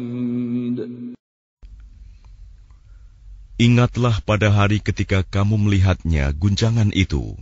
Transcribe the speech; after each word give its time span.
Ingatlah 3.61 4.25
pada 4.25 4.49
hari 4.49 4.81
ketika 4.81 5.21
kamu 5.21 5.69
melihatnya 5.69 6.33
guncangan 6.33 6.89
itu. 6.97 7.37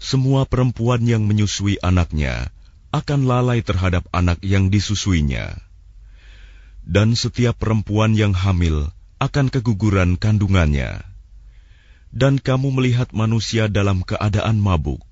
Semua 0.00 0.48
perempuan 0.48 1.04
yang 1.04 1.28
menyusui 1.28 1.76
anaknya 1.84 2.48
akan 2.88 3.28
lalai 3.28 3.60
terhadap 3.60 4.08
anak 4.16 4.40
yang 4.40 4.72
disusuinya. 4.72 5.60
Dan 6.88 7.12
setiap 7.12 7.60
perempuan 7.60 8.16
yang 8.16 8.32
hamil 8.32 8.88
akan 9.20 9.52
keguguran 9.52 10.16
kandungannya. 10.16 11.04
Dan 12.08 12.40
kamu 12.40 12.72
melihat 12.72 13.12
manusia 13.12 13.68
dalam 13.68 14.08
keadaan 14.08 14.56
mabuk, 14.56 15.04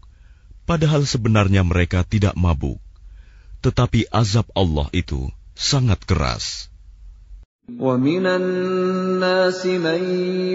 padahal 0.64 1.04
sebenarnya 1.04 1.68
mereka 1.68 2.00
tidak 2.00 2.32
mabuk. 2.32 2.80
Tetapi 3.60 4.08
azab 4.08 4.48
Allah 4.56 4.88
itu 4.96 5.28
sangat 5.52 6.00
keras. 6.08 6.72
ومن 7.77 8.25
الناس 8.25 9.65
من 9.65 10.01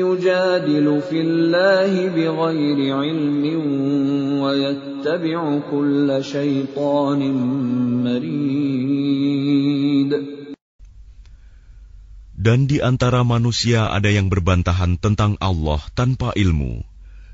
يجادل 0.03 0.87
في 1.09 1.21
الله 1.21 1.93
بغير 2.11 2.79
علم 2.97 3.45
ويتبع 4.43 5.41
كل 5.71 6.09
شيطان 6.21 7.21
مريد 8.03 9.55
Dan 12.45 12.69
di 12.69 12.77
antara 12.85 13.25
manusia 13.25 13.89
ada 13.89 14.13
yang 14.13 14.29
berbantahan 14.29 15.01
tentang 15.01 15.41
Allah 15.41 15.81
tanpa 15.97 16.37
ilmu 16.37 16.85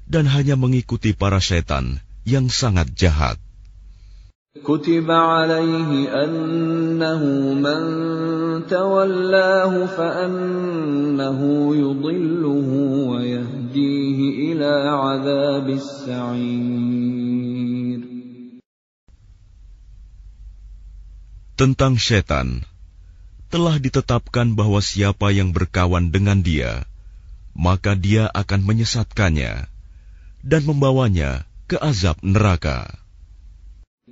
dan 0.06 0.30
hanya 0.30 0.54
mengikuti 0.54 1.18
para 1.18 1.42
setan 1.42 1.98
yang 2.22 2.46
sangat 2.46 2.94
jahat. 2.94 3.42
كتب 4.54 5.06
عليه 5.10 6.10
أنه 6.10 7.22
من 7.54 7.80
تولاه 8.66 9.86
فأنه 9.86 11.40
يضله 11.76 12.70
ويهديه 13.14 14.18
إلى 14.50 14.72
عذاب 14.90 15.66
السعير 15.70 16.90
Tentang 21.60 22.00
setan, 22.00 22.64
telah 23.52 23.76
ditetapkan 23.76 24.56
bahwa 24.56 24.80
siapa 24.80 25.28
yang 25.28 25.52
berkawan 25.52 26.08
dengan 26.08 26.40
dia, 26.40 26.88
maka 27.52 27.92
dia 27.92 28.32
akan 28.32 28.64
menyesatkannya 28.64 29.68
dan 30.40 30.62
membawanya 30.64 31.44
ke 31.68 31.76
azab 31.76 32.16
neraka. 32.24 32.88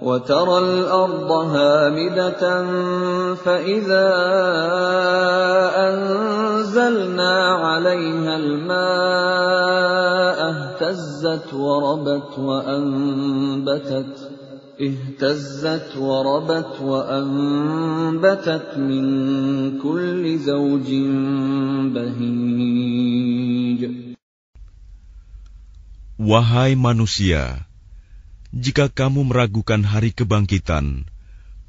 وترى 0.00 0.58
الأرض 0.58 1.30
هامدة 1.30 2.64
فإذا 3.34 4.08
أنزلنا 5.76 7.34
عليها 7.54 8.36
الماء 8.36 9.70
اهتزت 10.50 11.54
وربت 11.54 12.38
وأنبتت 12.38 14.16
اهتزت 14.80 15.96
وربت 15.96 16.80
وأنبتت 16.80 18.68
من 18.78 19.04
كل 19.78 20.38
زوج 20.38 20.88
بهيج. 21.94 23.80
Wahai 26.20 26.76
manusia, 26.76 27.69
jika 28.50 28.90
kamu 28.90 29.30
meragukan 29.30 29.78
hari 29.86 30.10
kebangkitan, 30.10 31.06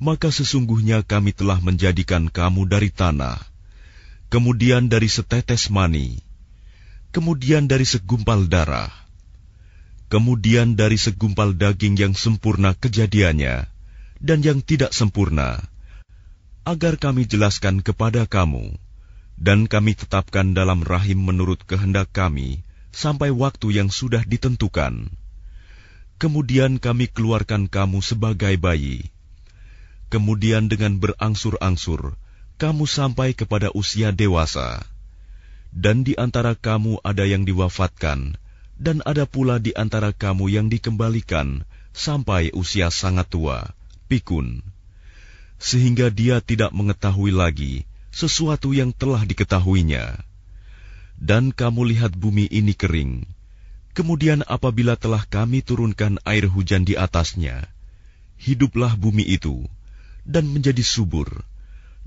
maka 0.01 0.33
sesungguhnya 0.33 1.05
kami 1.05 1.29
telah 1.29 1.61
menjadikan 1.61 2.25
kamu 2.25 2.65
dari 2.65 2.89
tanah, 2.89 3.37
kemudian 4.33 4.89
dari 4.89 5.05
setetes 5.05 5.69
mani, 5.69 6.25
kemudian 7.13 7.69
dari 7.69 7.85
segumpal 7.85 8.49
darah, 8.49 8.89
kemudian 10.09 10.73
dari 10.73 10.97
segumpal 10.97 11.53
daging 11.53 12.01
yang 12.01 12.13
sempurna 12.17 12.73
kejadiannya 12.73 13.69
dan 14.17 14.41
yang 14.41 14.65
tidak 14.65 14.89
sempurna, 14.89 15.61
agar 16.65 16.97
kami 16.97 17.29
jelaskan 17.29 17.85
kepada 17.85 18.25
kamu, 18.25 18.73
dan 19.37 19.69
kami 19.69 19.93
tetapkan 19.93 20.57
dalam 20.57 20.81
rahim 20.81 21.21
menurut 21.29 21.61
kehendak 21.61 22.09
kami 22.09 22.65
sampai 22.89 23.29
waktu 23.29 23.77
yang 23.77 23.93
sudah 23.93 24.25
ditentukan. 24.25 25.20
Kemudian 26.21 26.77
kami 26.77 27.09
keluarkan 27.09 27.65
kamu 27.65 27.97
sebagai 28.05 28.53
bayi. 28.61 29.09
Kemudian 30.13 30.69
dengan 30.69 31.01
berangsur-angsur, 31.01 32.13
kamu 32.61 32.85
sampai 32.85 33.33
kepada 33.33 33.73
usia 33.73 34.13
dewasa. 34.13 34.85
Dan 35.73 36.05
di 36.05 36.13
antara 36.13 36.53
kamu 36.53 37.01
ada 37.01 37.25
yang 37.25 37.41
diwafatkan, 37.41 38.37
dan 38.77 39.01
ada 39.01 39.25
pula 39.25 39.57
di 39.57 39.73
antara 39.73 40.13
kamu 40.13 40.53
yang 40.53 40.69
dikembalikan 40.69 41.65
sampai 41.89 42.53
usia 42.53 42.93
sangat 42.93 43.25
tua, 43.33 43.73
pikun. 44.05 44.61
Sehingga 45.57 46.13
dia 46.13 46.37
tidak 46.37 46.69
mengetahui 46.69 47.33
lagi 47.33 47.89
sesuatu 48.13 48.77
yang 48.77 48.93
telah 48.93 49.25
diketahuinya. 49.25 50.21
Dan 51.17 51.49
kamu 51.49 51.97
lihat 51.97 52.13
bumi 52.13 52.45
ini 52.45 52.77
kering, 52.77 53.25
Kemudian 53.91 54.47
apabila 54.47 54.95
telah 54.95 55.27
kami 55.27 55.59
turunkan 55.59 56.15
air 56.23 56.47
hujan 56.47 56.87
di 56.87 56.95
atasnya, 56.95 57.67
hiduplah 58.39 58.95
bumi 58.95 59.27
itu 59.27 59.67
dan 60.23 60.47
menjadi 60.47 60.79
subur 60.79 61.43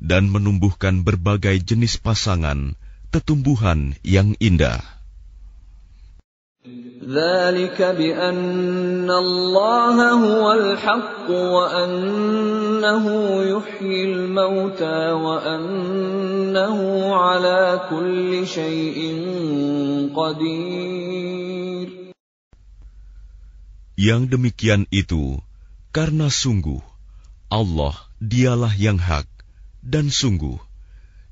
dan 0.00 0.32
menumbuhkan 0.32 1.04
berbagai 1.04 1.60
jenis 1.60 2.00
pasangan 2.00 2.72
tetumbuhan 3.12 3.94
yang 4.02 4.32
indah. 4.40 4.80
ala 17.14 17.62
kulli. 17.92 18.42
Yang 23.94 24.34
demikian 24.34 24.90
itu 24.90 25.38
karena 25.94 26.26
sungguh 26.26 26.82
Allah 27.46 27.94
dialah 28.18 28.74
yang 28.74 28.98
hak 28.98 29.30
dan 29.86 30.10
sungguh 30.10 30.58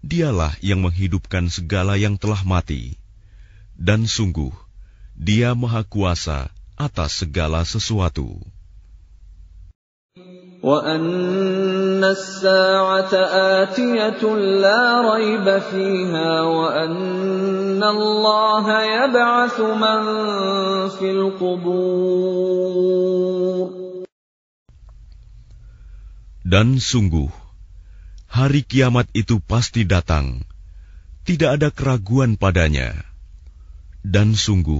dialah 0.06 0.54
yang 0.62 0.86
menghidupkan 0.86 1.50
segala 1.50 1.98
yang 1.98 2.14
telah 2.14 2.46
mati 2.46 2.94
dan 3.74 4.06
sungguh 4.06 4.54
dia 5.18 5.58
Maha 5.58 5.82
Kuasa 5.82 6.54
atas 6.78 7.26
segala 7.26 7.66
sesuatu. 7.66 8.38
وأن 12.01 12.01
الساعة 12.01 13.13
آتية 13.61 14.21
لا 14.65 15.13
ريب 15.13 15.45
فيها 15.69 16.41
وأن 16.41 17.83
الله 17.83 18.65
يبعث 18.81 19.59
من 19.61 20.01
في 20.89 21.11
القبور 21.13 22.17
Dan 26.47 26.79
sungguh, 26.79 27.27
hari 28.31 28.63
kiamat 28.63 29.11
itu 29.11 29.43
pasti 29.43 29.83
datang. 29.83 30.47
Tidak 31.27 31.59
ada 31.59 31.75
keraguan 31.75 32.39
padanya. 32.39 32.95
Dan 33.99 34.31
sungguh, 34.31 34.79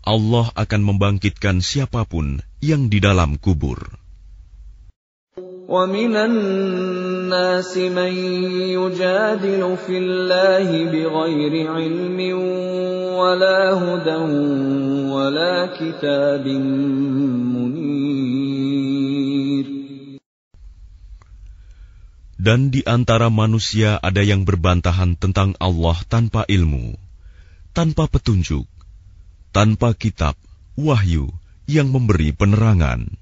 Allah 0.00 0.48
akan 0.56 0.82
membangkitkan 0.88 1.60
siapapun 1.60 2.40
yang 2.64 2.88
di 2.88 3.04
dalam 3.04 3.36
kubur. 3.36 4.01
ومن 5.68 6.16
الناس 6.16 7.76
من 7.76 8.12
يجادل 8.72 9.76
في 9.86 9.98
الله 9.98 10.68
بغير 10.92 11.52
علم 11.76 12.18
ولا 13.20 13.60
هدى 13.76 14.20
ولا 15.12 15.54
كتاب 15.76 16.44
منير 17.52 17.78
Dan 22.38 22.72
di 22.72 22.80
antara 22.86 23.28
manusia 23.28 24.00
ada 24.00 24.24
yang 24.24 24.48
berbantahan 24.48 25.20
tentang 25.20 25.52
Allah 25.60 26.00
tanpa 26.08 26.48
ilmu, 26.48 26.96
tanpa 27.76 28.08
petunjuk, 28.08 28.64
tanpa 29.52 29.92
kitab, 29.92 30.32
wahyu 30.78 31.28
yang 31.68 31.92
memberi 31.92 32.32
penerangan. 32.32 33.21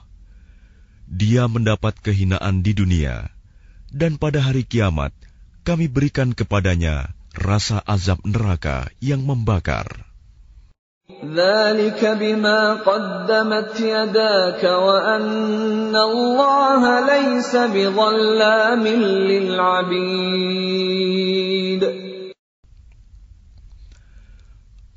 dia 1.11 1.43
mendapat 1.51 1.99
kehinaan 1.99 2.63
di 2.63 2.71
dunia, 2.71 3.27
dan 3.91 4.15
pada 4.15 4.39
hari 4.39 4.63
kiamat 4.63 5.11
kami 5.67 5.91
berikan 5.91 6.31
kepadanya 6.31 7.11
rasa 7.35 7.83
azab 7.83 8.23
neraka 8.23 8.87
yang 9.03 9.27
membakar. 9.27 10.07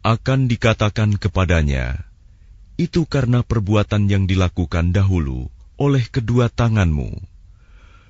Akan 0.05 0.40
dikatakan 0.46 1.11
kepadanya, 1.19 1.87
itu 2.78 3.02
karena 3.08 3.43
perbuatan 3.43 4.06
yang 4.06 4.31
dilakukan 4.31 4.94
dahulu, 4.94 5.54
oleh 5.80 6.04
kedua 6.10 6.51
tanganmu, 6.51 7.13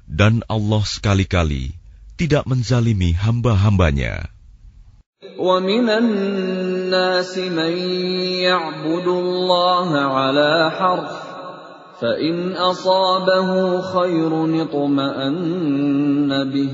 dan 0.10 0.42
Allah 0.50 0.84
sekali-kali 0.86 1.76
tidak 2.18 2.48
menzalimi 2.50 3.14
hamba-hambanya." 3.14 4.40
ومن 5.40 5.90
الناس 5.90 7.38
من 7.38 7.74
يعبد 8.44 9.08
الله 9.08 9.90
على 10.00 10.72
حرف 10.72 11.12
فإن 12.00 12.56
أصابه 12.56 13.82
خير 13.82 14.32
اطمأن 14.64 16.52
به 16.52 16.72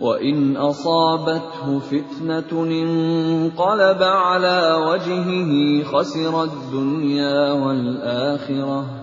وإن 0.00 0.56
أصابته 0.56 1.78
فتنة 1.78 2.50
انقلب 2.62 4.02
على 4.02 4.74
وجهه 4.86 5.50
خسر 5.84 6.44
الدنيا 6.44 7.52
والآخرة 7.52 9.01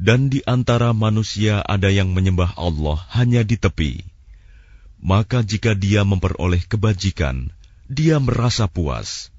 dan 0.00 0.28
di 0.28 0.44
antara 0.44 0.92
manusia 0.92 1.64
ada 1.64 1.88
yang 1.88 2.12
menyembah 2.12 2.52
Allah 2.60 3.00
hanya 3.16 3.40
di 3.40 3.56
tepi. 3.56 4.04
Maka 5.00 5.40
jika 5.40 5.72
dia 5.72 6.04
memperoleh 6.04 6.60
kebajikan, 6.68 7.48
dia 7.88 8.20
merasa 8.20 8.68
puas. 8.68 9.32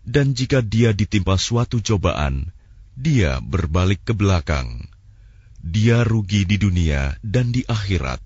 Dan 0.00 0.32
jika 0.32 0.64
dia 0.64 0.96
ditimpa 0.96 1.36
suatu 1.36 1.84
cobaan, 1.84 2.56
dia 2.96 3.36
berbalik 3.44 4.00
ke 4.00 4.16
belakang. 4.16 4.88
Dia 5.60 6.08
rugi 6.08 6.48
di 6.48 6.56
dunia 6.56 7.20
dan 7.20 7.52
di 7.52 7.68
akhirat. 7.68 8.24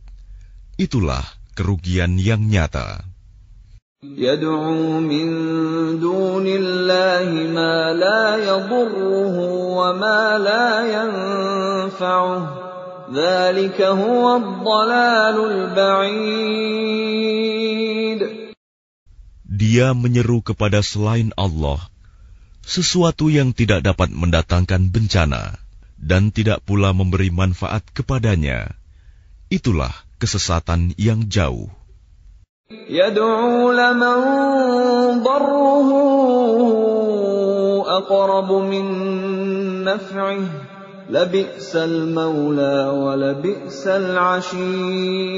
Itulah 0.79 1.27
kerugian 1.59 2.15
yang 2.15 2.47
nyata. 2.47 3.06
يدعو 4.02 5.00
من 5.00 5.28
دون 6.02 6.48
الله 6.48 7.30
ما 7.54 7.94
لا 7.94 8.42
يضره 8.42 9.36
وما 9.78 10.38
لا 10.42 10.82
ينفعه 10.90 12.42
ذلك 13.14 13.82
هو 13.82 14.36
الضلال 14.42 15.38
البعيد 15.54 16.82
Dia 19.46 19.94
menyeru 19.94 20.42
kepada 20.42 20.82
selain 20.82 21.30
Allah 21.38 21.86
sesuatu 22.66 23.30
yang 23.30 23.54
tidak 23.54 23.86
dapat 23.86 24.10
mendatangkan 24.10 24.90
bencana 24.90 25.62
dan 26.02 26.34
tidak 26.34 26.66
pula 26.66 26.90
memberi 26.90 27.30
manfaat 27.30 27.86
kepadanya. 27.94 28.74
Itulah 29.54 29.94
kesesatan 30.18 30.98
yang 30.98 31.30
jauh. 31.30 31.70
يدعو 32.72 33.72
لمن 33.72 34.18
ضره 35.24 35.90
أقرب 37.98 38.52
من 38.52 38.86
نفعه 39.84 40.44
لبئس 41.10 41.76
المولى 41.76 42.78
ولبئس 43.04 43.88
العشير 43.88 45.32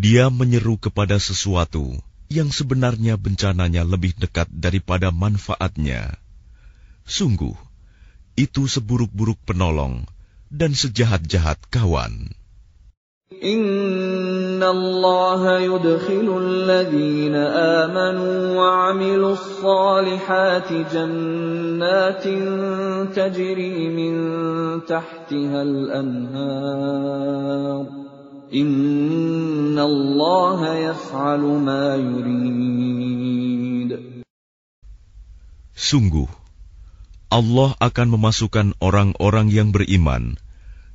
Dia 0.00 0.32
menyeru 0.32 0.80
kepada 0.80 1.20
sesuatu 1.20 1.92
yang 2.32 2.48
sebenarnya 2.48 3.20
bencananya 3.20 3.84
lebih 3.84 4.16
dekat 4.16 4.48
daripada 4.48 5.12
manfaatnya. 5.12 6.16
Sungguh, 7.04 7.52
itu 8.32 8.64
seburuk-buruk 8.64 9.36
penolong 9.44 10.08
dan 10.48 10.72
sejahat-jahat 10.72 11.60
kawan. 11.68 12.32
إن 13.44 14.58
الله 14.62 15.58
يدخل 15.58 16.28
الذين 16.42 17.34
آمنوا 17.80 18.56
وعملوا 18.58 19.32
الصالحات 19.32 20.72
جنات 20.92 22.24
تجري 23.16 23.88
من 23.88 24.14
تحتها 24.84 25.62
الأنهار 25.62 26.66
إن 28.54 29.78
الله 29.78 30.74
يفعل 30.74 31.40
ما 31.40 31.96
يريد 31.96 32.50
Sungguh, 35.80 36.28
Allah 37.32 37.72
akan 37.80 38.20
memasukkan 38.20 38.76
orang-orang 38.84 39.48
yang 39.48 39.72
beriman 39.72 40.36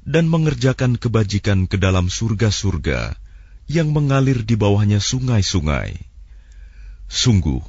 dan 0.04 0.26
mengerjakan 0.26 0.97
kebajikan 0.97 1.69
ke 1.69 1.76
dalam 1.76 2.09
surga-surga 2.09 3.14
yang 3.71 3.95
mengalir 3.95 4.42
di 4.42 4.59
bawahnya 4.59 4.99
sungai-sungai. 4.99 5.95
Sungguh, 7.07 7.62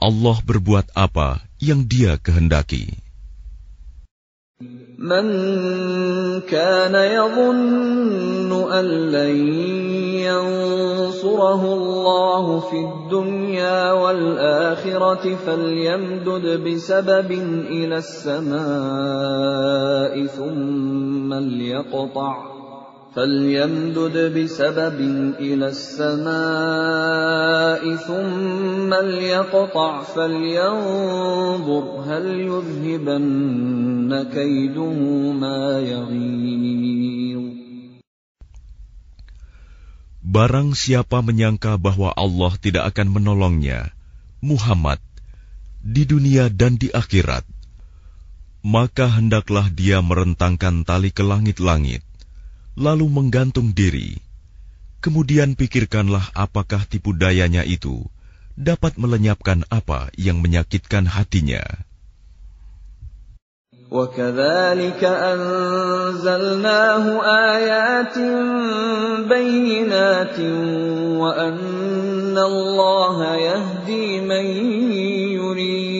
Allah 0.00 0.36
berbuat 0.42 0.96
apa 0.96 1.42
yang 1.60 1.84
Dia 1.84 2.16
kehendaki. 2.16 2.96
Man 5.00 5.28
kana 6.44 7.24
an 8.68 8.86
ينصره 10.30 11.62
الله 11.74 12.60
في 12.60 12.76
الدنيا 12.76 13.92
والآخرة 13.92 15.34
فليمدد 15.46 16.46
بسبب 16.68 17.30
إلى 17.70 17.96
السماء 17.96 18.60
ثم 20.26 21.34
ليقطع 21.34 22.50
فليمدد 23.14 24.38
بسبب 24.38 25.00
إلى 25.40 25.66
السماء 25.66 26.30
ثم 27.96 28.94
ليقطع 28.94 30.02
فلينظر 30.02 31.84
هل 32.06 32.40
يذهبن 32.40 34.22
كيده 34.32 34.92
ما 35.32 35.80
يغيظ 35.80 37.09
Barang 40.20 40.76
siapa 40.76 41.24
menyangka 41.24 41.80
bahwa 41.80 42.12
Allah 42.12 42.52
tidak 42.60 42.92
akan 42.92 43.08
menolongnya, 43.16 43.88
Muhammad, 44.44 45.00
di 45.80 46.04
dunia 46.04 46.52
dan 46.52 46.76
di 46.76 46.92
akhirat, 46.92 47.48
maka 48.60 49.08
hendaklah 49.08 49.72
dia 49.72 50.04
merentangkan 50.04 50.84
tali 50.84 51.08
ke 51.08 51.24
langit-langit, 51.24 52.04
lalu 52.76 53.08
menggantung 53.08 53.72
diri. 53.72 54.20
Kemudian 55.00 55.56
pikirkanlah 55.56 56.36
apakah 56.36 56.84
tipu 56.84 57.16
dayanya 57.16 57.64
itu 57.64 58.04
dapat 58.60 59.00
melenyapkan 59.00 59.64
apa 59.72 60.12
yang 60.20 60.44
menyakitkan 60.44 61.08
hatinya. 61.08 61.64
وكذلك 63.95 65.03
أنزلناه 65.03 67.03
آيات 67.55 68.17
بينات 69.29 70.39
وأن 71.21 72.37
الله 72.37 73.35
يهدي 73.35 74.21
من 74.21 74.45
يريد 75.39 75.95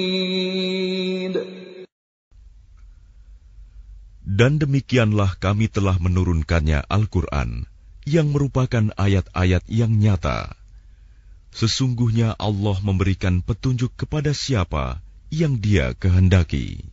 Dan 4.35 4.59
demikianlah 4.59 5.39
kami 5.39 5.71
telah 5.71 5.95
menurunkannya 5.95 6.83
Al-Quran 6.91 7.71
yang 8.03 8.35
merupakan 8.35 8.91
ayat-ayat 8.99 9.63
yang 9.71 9.95
nyata. 9.95 10.59
Sesungguhnya 11.55 12.35
Allah 12.35 12.75
memberikan 12.83 13.39
petunjuk 13.39 13.95
kepada 13.95 14.35
siapa 14.35 14.99
yang 15.31 15.63
dia 15.63 15.95
kehendaki. 15.95 16.83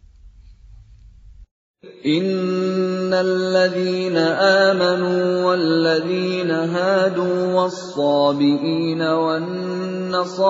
إن 1.86 3.14
الذين 3.14 4.18
آمنوا 4.18 5.46
والذين 5.46 6.52
هادوا 6.52 7.54
والصابئين 7.54 9.02
والنصارى 9.02 10.42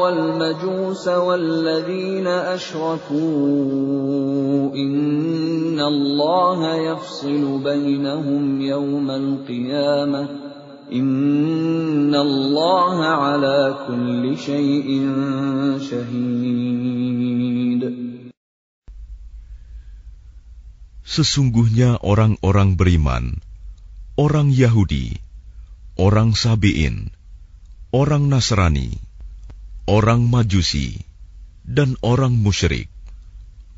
والمجوس 0.00 1.08
والذين 1.08 2.26
أشركوا 2.26 3.20
إن 4.74 5.80
الله 5.80 6.74
يفصل 6.74 7.58
بينهم 7.64 8.60
يوم 8.60 9.10
القيامة 9.10 10.28
إن 10.92 12.14
الله 12.14 13.04
على 13.04 13.74
كل 13.88 14.36
شيء 14.36 15.10
شهيد 15.80 17.26
Sesungguhnya 21.06 22.02
orang-orang 22.02 22.74
beriman, 22.74 23.38
orang 24.18 24.50
Yahudi, 24.50 25.22
orang 25.94 26.34
Sabi'in, 26.34 27.14
orang 27.94 28.26
Nasrani, 28.26 28.98
orang 29.86 30.26
Majusi, 30.26 30.98
dan 31.62 31.94
orang 32.02 32.34
musyrik. 32.34 32.90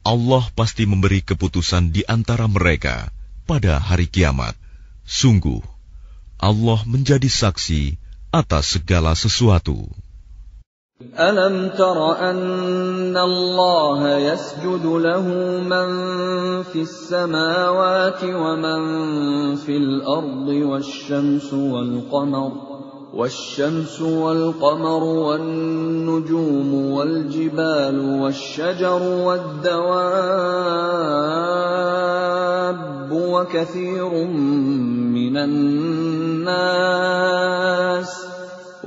Allah 0.09 0.49
pasti 0.57 0.89
memberi 0.89 1.21
keputusan 1.21 1.93
di 1.93 2.01
antara 2.09 2.49
mereka 2.49 3.13
pada 3.45 3.77
hari 3.77 4.09
kiamat. 4.09 4.57
Sungguh, 5.05 5.61
Allah 6.41 6.81
menjadi 6.89 7.29
saksi 7.29 8.01
atas 8.33 8.81
segala 8.81 9.13
sesuatu. 9.13 9.85
ألم 10.99 11.69
تر 11.79 12.19
أن 12.31 13.17
الله 13.17 14.17
يسجد 14.19 14.87
له 14.87 15.27
من 15.63 15.89
في 16.63 16.83
السماوات 16.83 18.25
ومن 18.25 18.81
في 19.57 19.77
الأرض 19.77 20.49
والشمس 20.49 21.55
والقمر 21.55 22.53
والشمس 23.15 24.01
والقمر 24.01 25.05
والنجوم 25.05 26.75
والجبال 26.75 28.21
والشجر 28.21 29.03
والدواب 29.03 30.19
وكثير 33.13 34.25
من 35.15 35.37
الناس 35.37 36.99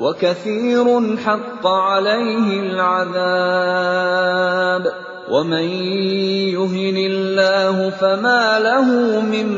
وكثير 0.00 1.16
حق 1.16 1.66
عليه 1.66 2.60
العذاب 2.60 4.26
ومن 5.30 5.68
يهن 6.54 6.96
الله 6.96 7.90
فما 7.90 8.58
له 8.58 9.20
من 9.20 9.48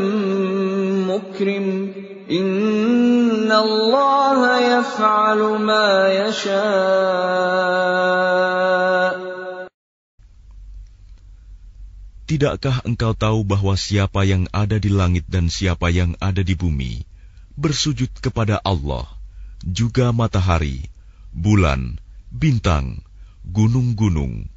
مكرم 1.06 1.92
إن 2.30 3.52
الله 3.52 4.40
يفعل 4.78 5.38
ما 5.58 6.12
يشاء 6.12 7.88
Tidakkah 12.28 12.84
engkau 12.84 13.16
tahu 13.16 13.40
bahwa 13.40 13.72
siapa 13.72 14.20
yang 14.28 14.44
ada 14.52 14.76
di 14.76 14.92
langit 14.92 15.24
dan 15.32 15.48
siapa 15.48 15.88
yang 15.88 16.12
ada 16.20 16.44
di 16.44 16.52
bumi 16.52 17.08
bersujud 17.56 18.12
kepada 18.20 18.60
Allah, 18.60 19.08
juga 19.63 20.11
matahari, 20.11 20.91
bulan, 21.31 21.97
bintang, 22.29 22.99
gunung-gunung, 23.47 24.51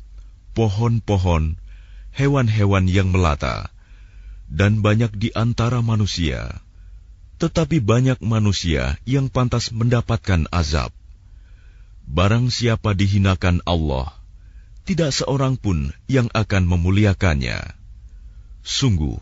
pohon-pohon, 0.52 1.58
hewan-hewan 2.10 2.90
yang 2.90 3.14
melata, 3.14 3.70
dan 4.50 4.82
banyak 4.82 5.14
di 5.14 5.30
antara 5.34 5.78
manusia. 5.80 6.62
Tetapi 7.36 7.84
banyak 7.84 8.24
manusia 8.24 8.96
yang 9.04 9.28
pantas 9.28 9.68
mendapatkan 9.68 10.48
azab. 10.48 10.90
Barang 12.08 12.48
siapa 12.48 12.96
dihinakan 12.96 13.60
Allah, 13.68 14.08
tidak 14.88 15.12
seorang 15.12 15.60
pun 15.60 15.92
yang 16.08 16.32
akan 16.32 16.64
memuliakannya. 16.64 17.76
Sungguh, 18.64 19.20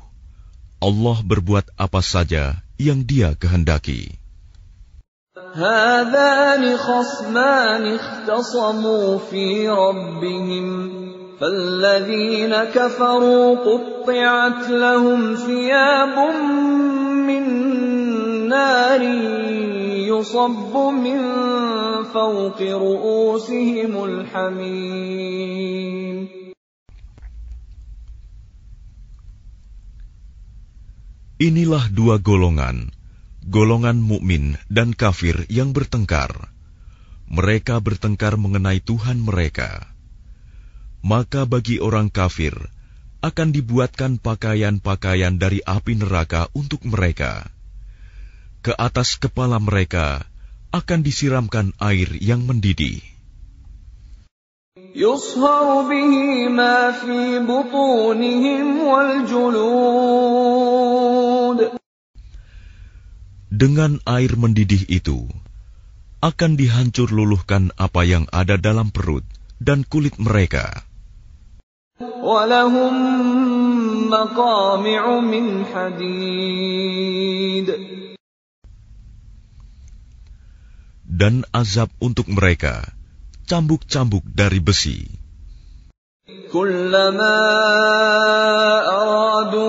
Allah 0.78 1.18
berbuat 1.24 1.74
apa 1.74 2.04
saja 2.04 2.62
yang 2.76 3.02
Dia 3.08 3.34
kehendaki. 3.34 4.23
هذان 5.54 6.76
خصمان 6.76 7.94
اختصموا 7.94 9.18
في 9.18 9.68
ربهم 9.68 10.90
فالذين 11.40 12.54
كفروا 12.74 13.54
قطعت 13.54 14.68
لهم 14.70 15.34
ثياب 15.34 16.18
من 17.26 17.44
نار 18.48 19.02
يصب 20.10 20.74
من 20.76 21.20
فوق 22.04 22.58
رؤوسهم 22.62 24.04
الحميم. 24.04 25.54
Inilah 31.38 31.90
dua 31.94 32.18
golongan, 32.18 32.90
golongan 33.44 34.00
mukmin 34.00 34.56
dan 34.72 34.96
kafir 34.96 35.44
yang 35.52 35.76
bertengkar. 35.76 36.48
Mereka 37.28 37.80
bertengkar 37.80 38.36
mengenai 38.40 38.80
Tuhan 38.80 39.20
mereka. 39.20 39.88
Maka 41.04 41.44
bagi 41.44 41.80
orang 41.80 42.08
kafir 42.08 42.56
akan 43.24 43.52
dibuatkan 43.52 44.20
pakaian-pakaian 44.20 45.36
dari 45.40 45.60
api 45.64 45.96
neraka 45.96 46.48
untuk 46.52 46.84
mereka. 46.84 47.48
Ke 48.64 48.72
atas 48.76 49.20
kepala 49.20 49.60
mereka 49.60 50.24
akan 50.72 51.00
disiramkan 51.04 51.72
air 51.80 52.08
yang 52.20 52.44
mendidih. 52.48 53.00
Yushar 54.96 55.84
dengan 63.54 64.02
air 64.02 64.34
mendidih 64.34 64.90
itu 64.90 65.30
akan 66.18 66.58
dihancur 66.58 67.06
luluhkan 67.14 67.70
apa 67.78 68.02
yang 68.02 68.26
ada 68.34 68.58
dalam 68.58 68.90
perut 68.90 69.22
dan 69.62 69.86
kulit 69.86 70.18
mereka. 70.18 70.82
Dan 81.04 81.34
azab 81.54 81.94
untuk 82.02 82.26
mereka, 82.26 82.90
cambuk-cambuk 83.46 84.26
dari 84.26 84.58
besi. 84.58 85.06
Kullama 86.50 87.38
aradu 88.82 89.68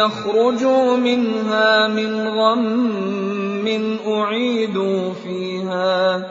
يخرجوا 0.00 0.96
منها 0.96 1.88
من 1.88 2.28
غم 2.28 3.66
أعيدوا 4.06 5.14
فيها 5.14 6.26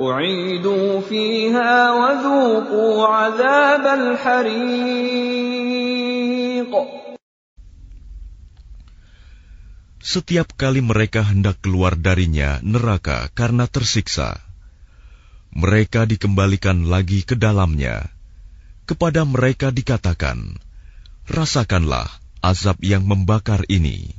أعيدوا 0.00 1.00
فيها 1.00 1.92
وذوقوا 1.92 3.06
عذاب 3.06 3.84
الحريق 4.00 5.32
Setiap 10.02 10.58
kali 10.58 10.82
mereka 10.82 11.22
hendak 11.24 11.62
keluar 11.62 11.94
darinya 11.96 12.58
neraka 12.60 13.30
karena 13.32 13.70
tersiksa, 13.70 14.42
mereka 15.54 16.04
dikembalikan 16.04 16.90
lagi 16.90 17.22
ke 17.22 17.38
dalamnya. 17.38 18.10
Kepada 18.84 19.22
mereka 19.22 19.70
dikatakan, 19.70 20.58
"Rasakanlah 21.30 22.10
azab 22.41 22.77
yang 22.83 23.05
membakar 23.05 23.63
ini. 23.69 24.13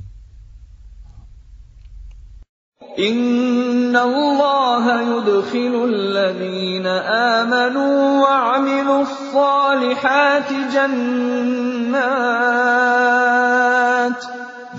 Inna 2.99 4.03
Allah 4.03 4.85
yudkhilu 5.07 5.87
alladhina 5.87 7.03
amanu 7.43 8.19
wa 8.23 8.59
amilu 8.59 9.07
salihati 9.31 10.67
jannat 10.73 11.79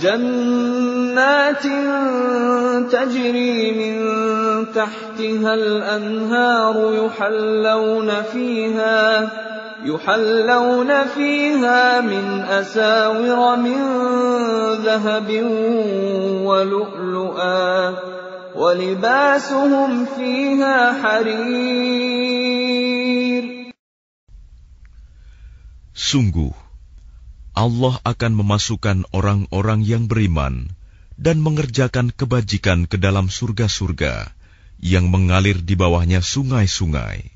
جنات 0.01 1.65
تجري 2.93 3.73
من 3.81 3.97
تحتها 4.73 5.55
الأنهار 5.55 6.77
يحلون 7.05 8.23
فيها 8.23 9.29
يحلون 9.84 10.92
فيها 11.08 12.02
من 12.02 12.26
أساور 12.42 13.56
من 13.60 13.82
ذهب 14.82 15.30
ولؤلؤا 16.48 17.96
ولباسهم 18.56 20.06
فيها 20.06 20.78
حرير 21.02 22.46
Sungguh, 25.96 26.52
Allah 27.56 27.96
akan 28.04 28.32
memasukkan 28.36 29.08
orang-orang 29.16 29.80
yang 29.80 30.12
beriman 30.12 30.76
dan 31.16 31.40
mengerjakan 31.40 32.12
kebajikan 32.12 32.84
ke 32.84 33.00
dalam 33.00 33.32
surga-surga 33.32 34.36
yang 34.84 35.08
mengalir 35.08 35.64
di 35.64 35.80
bawahnya 35.80 36.20
sungai-sungai. 36.20 37.32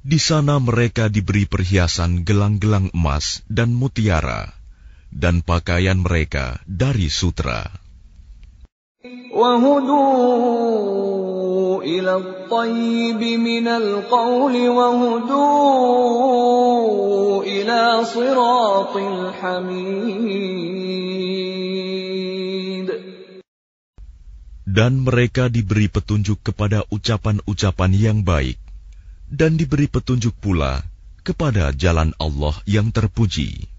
Di 0.00 0.16
sana 0.16 0.56
mereka 0.56 1.12
diberi 1.12 1.44
perhiasan 1.44 2.24
gelang-gelang 2.24 2.88
emas 2.96 3.44
dan 3.52 3.76
mutiara, 3.76 4.48
dan 5.12 5.44
pakaian 5.44 6.00
mereka 6.00 6.56
dari 6.64 7.12
sutra. 7.12 7.68
Dan 24.64 24.92
mereka 25.04 25.52
diberi 25.52 25.92
petunjuk 25.92 26.40
kepada 26.40 26.88
ucapan-ucapan 26.88 27.92
yang 27.92 28.24
baik, 28.24 28.69
dan 29.30 29.54
diberi 29.54 29.86
petunjuk 29.86 30.34
pula 30.42 30.82
kepada 31.22 31.70
jalan 31.70 32.10
Allah 32.18 32.58
yang 32.66 32.90
terpuji. 32.90 33.70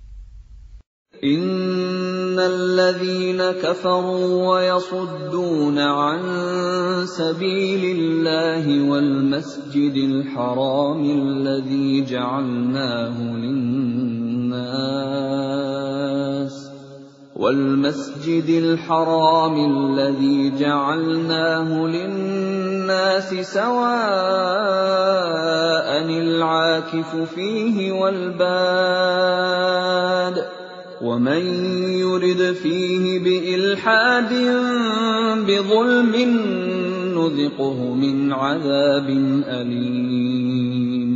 Innalladzina 1.21 3.53
wa 3.53 4.57
yasudduna 4.65 5.85
an 5.85 6.25
sabilillahi 7.05 8.81
wal 8.89 9.29
masjidil 9.29 10.33
haram 10.33 11.05
alladzi 11.05 12.01
والمسجد 17.41 18.49
الحرام 18.49 19.55
الذي 19.73 20.61
جعلناه 20.61 21.69
للناس 21.87 23.29
سواء 23.33 23.81
العاكف 26.05 27.15
فيه 27.33 27.91
والباد 27.91 28.45
ومن 31.01 31.43
يرد 32.05 32.53
فيه 32.61 33.19
بإلحاد 33.25 34.33
بظلم 35.49 36.13
نذقه 37.17 37.77
من 37.93 38.33
عذاب 38.33 39.09
أليم. 39.49 41.11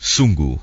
Sungguh, 0.00 0.56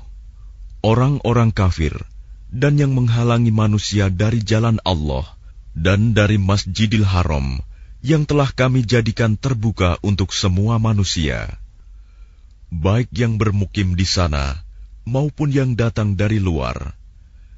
orang-orang 0.82 1.54
kafir 1.54 2.13
dan 2.54 2.78
yang 2.78 2.94
menghalangi 2.94 3.50
manusia 3.50 4.06
dari 4.14 4.38
jalan 4.38 4.78
Allah 4.86 5.26
dan 5.74 6.14
dari 6.14 6.38
Masjidil 6.38 7.02
Haram 7.02 7.58
yang 7.98 8.22
telah 8.22 8.46
kami 8.54 8.86
jadikan 8.86 9.34
terbuka 9.34 9.98
untuk 10.06 10.30
semua 10.30 10.78
manusia, 10.78 11.58
baik 12.70 13.10
yang 13.10 13.42
bermukim 13.42 13.98
di 13.98 14.06
sana 14.06 14.62
maupun 15.02 15.50
yang 15.50 15.74
datang 15.74 16.14
dari 16.14 16.38
luar, 16.38 16.94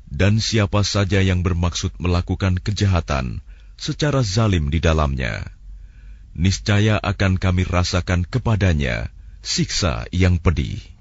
dan 0.09 0.41
siapa 0.41 0.81
saja 0.81 1.21
yang 1.21 1.45
bermaksud 1.45 1.93
melakukan 2.01 2.57
kejahatan 2.57 3.45
secara 3.77 4.25
zalim 4.25 4.73
di 4.73 4.81
dalamnya, 4.81 5.45
niscaya 6.33 6.97
akan 6.97 7.37
kami 7.37 7.69
rasakan 7.69 8.25
kepadanya 8.25 9.13
siksa 9.45 10.09
yang 10.09 10.41
pedih. 10.41 10.96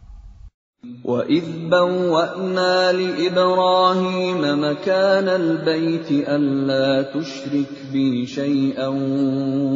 وَإِذْ 1.05 1.69
بَوَّأْنَا 1.69 2.91
لِإِبْرَاهِيمَ 2.91 4.41
مَكَانَ 4.41 5.27
الْبَيْتِ 5.29 6.11
أَلَّا 6.11 7.01
تُشْرِكْ 7.13 7.93
بِي 7.93 8.25
شَيْئًا 8.25 8.87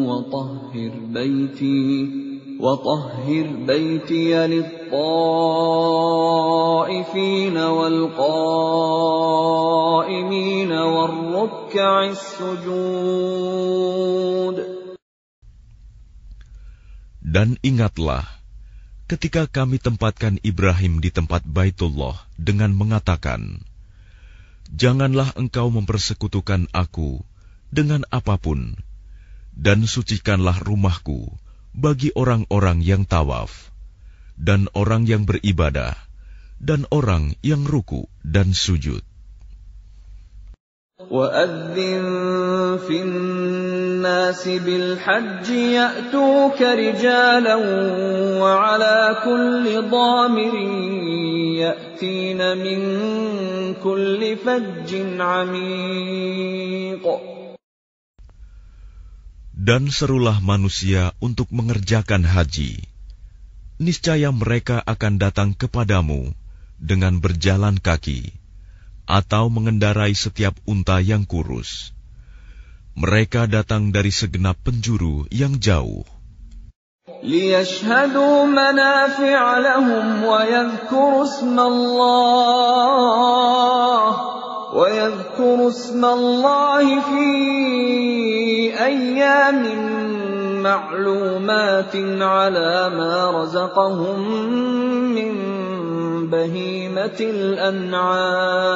وَطَهِّرْ 0.09 0.91
بَيْتِي 1.13 2.09
وَطَهِّرْ 2.59 3.47
بَيْتِيَ 3.67 4.47
لِلطَّائِفِينَ 4.47 4.97
وَالْقَائِمِينَ 7.57 8.31
وَالرُّكَّعِ 10.71 12.03
السُّجُودِ. 12.09 13.29
Dan 17.21 17.61
ingatlah, 17.61 18.38
ketika 19.08 19.44
kami 19.44 19.76
tempatkan 19.76 20.40
Ibrahim 20.40 20.98
di 20.98 21.12
tempat 21.12 21.44
Baitullah 21.44 22.24
dengan 22.40 22.72
mengatakan, 22.72 23.60
Janganlah 24.72 25.36
engkau 25.36 25.68
mempersekutukan 25.68 26.72
aku 26.72 27.20
dengan 27.68 28.02
apapun, 28.08 28.80
dan 29.52 29.84
sucikanlah 29.84 30.56
rumahku 30.64 31.28
bagi 31.76 32.10
orang-orang 32.16 32.80
yang 32.80 33.04
tawaf, 33.04 33.70
dan 34.40 34.72
orang 34.72 35.04
yang 35.04 35.28
beribadah, 35.28 35.94
dan 36.58 36.88
orang 36.88 37.36
yang 37.44 37.62
ruku 37.68 38.08
dan 38.24 38.56
sujud. 38.56 39.04
وأذن 41.10 42.06
في 42.86 43.02
الناس 43.98 44.42
بالحج 44.48 45.48
يأتوك 45.50 46.60
رجالا 46.62 47.56
وعلى 48.42 48.98
كل 49.26 49.64
ضامر 49.90 50.54
يأتين 51.64 52.40
من 52.64 52.80
كل 53.82 54.20
فج 54.36 54.90
عميق 55.20 57.06
Dan 59.64 59.88
serulah 59.88 60.44
manusia 60.44 61.16
untuk 61.24 61.48
mengerjakan 61.48 62.20
haji. 62.28 62.84
Niscaya 63.80 64.28
mereka 64.28 64.84
akan 64.84 65.16
datang 65.16 65.56
kepadamu 65.56 66.36
dengan 66.76 67.16
berjalan 67.16 67.80
kaki 67.80 68.28
atau 69.08 69.48
mengendarai 69.48 70.12
setiap 70.12 70.52
unta 70.68 71.00
yang 71.00 71.24
kurus. 71.24 71.96
Mereka 72.98 73.50
datang 73.50 73.90
dari 73.90 74.14
segenap 74.14 74.58
penjuru 74.62 75.26
yang 75.34 75.58
jauh. 75.58 76.06
ليشهدوا 77.24 78.44
منافع 78.44 79.58
لهم 79.58 80.24
ويذكروا 80.24 81.22
اسم 81.22 81.60
الله 81.60 82.84
ويذكروا 84.74 85.68
اسم 85.68 86.04
الله 86.04 87.00
في 87.00 87.28
أيام 88.84 89.62
معلومات 90.62 91.96
على 92.20 92.90
ما 92.96 93.30
رزقهم 93.30 94.20
من 95.14 95.34
بهيمة 96.30 97.20
الأنعام 97.20 98.74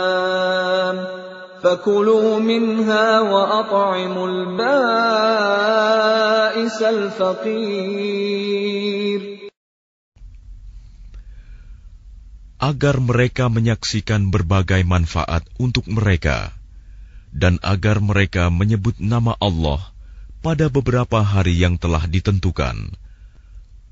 فكلوا 1.62 2.38
منها 2.38 3.20
وأطعموا 3.20 4.28
البائس 4.28 4.58
الفقير 6.82 8.28
agar 12.58 12.98
mereka 12.98 13.46
menyaksikan 13.46 14.34
berbagai 14.34 14.82
manfaat 14.82 15.46
untuk 15.62 15.86
mereka, 15.86 16.50
dan 17.30 17.62
agar 17.62 18.02
mereka 18.02 18.50
menyebut 18.50 18.98
nama 18.98 19.38
Allah 19.38 19.78
pada 20.42 20.66
beberapa 20.66 21.22
hari 21.22 21.54
yang 21.54 21.78
telah 21.78 22.02
ditentukan, 22.10 22.98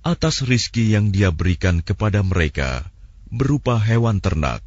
atas 0.03 0.43
rizki 0.43 0.91
yang 0.91 1.15
Dia 1.15 1.31
berikan 1.31 1.79
kepada 1.79 2.27
mereka 2.27 2.91
berupa 3.31 3.79
hewan 3.79 4.19
ternak. 4.19 4.67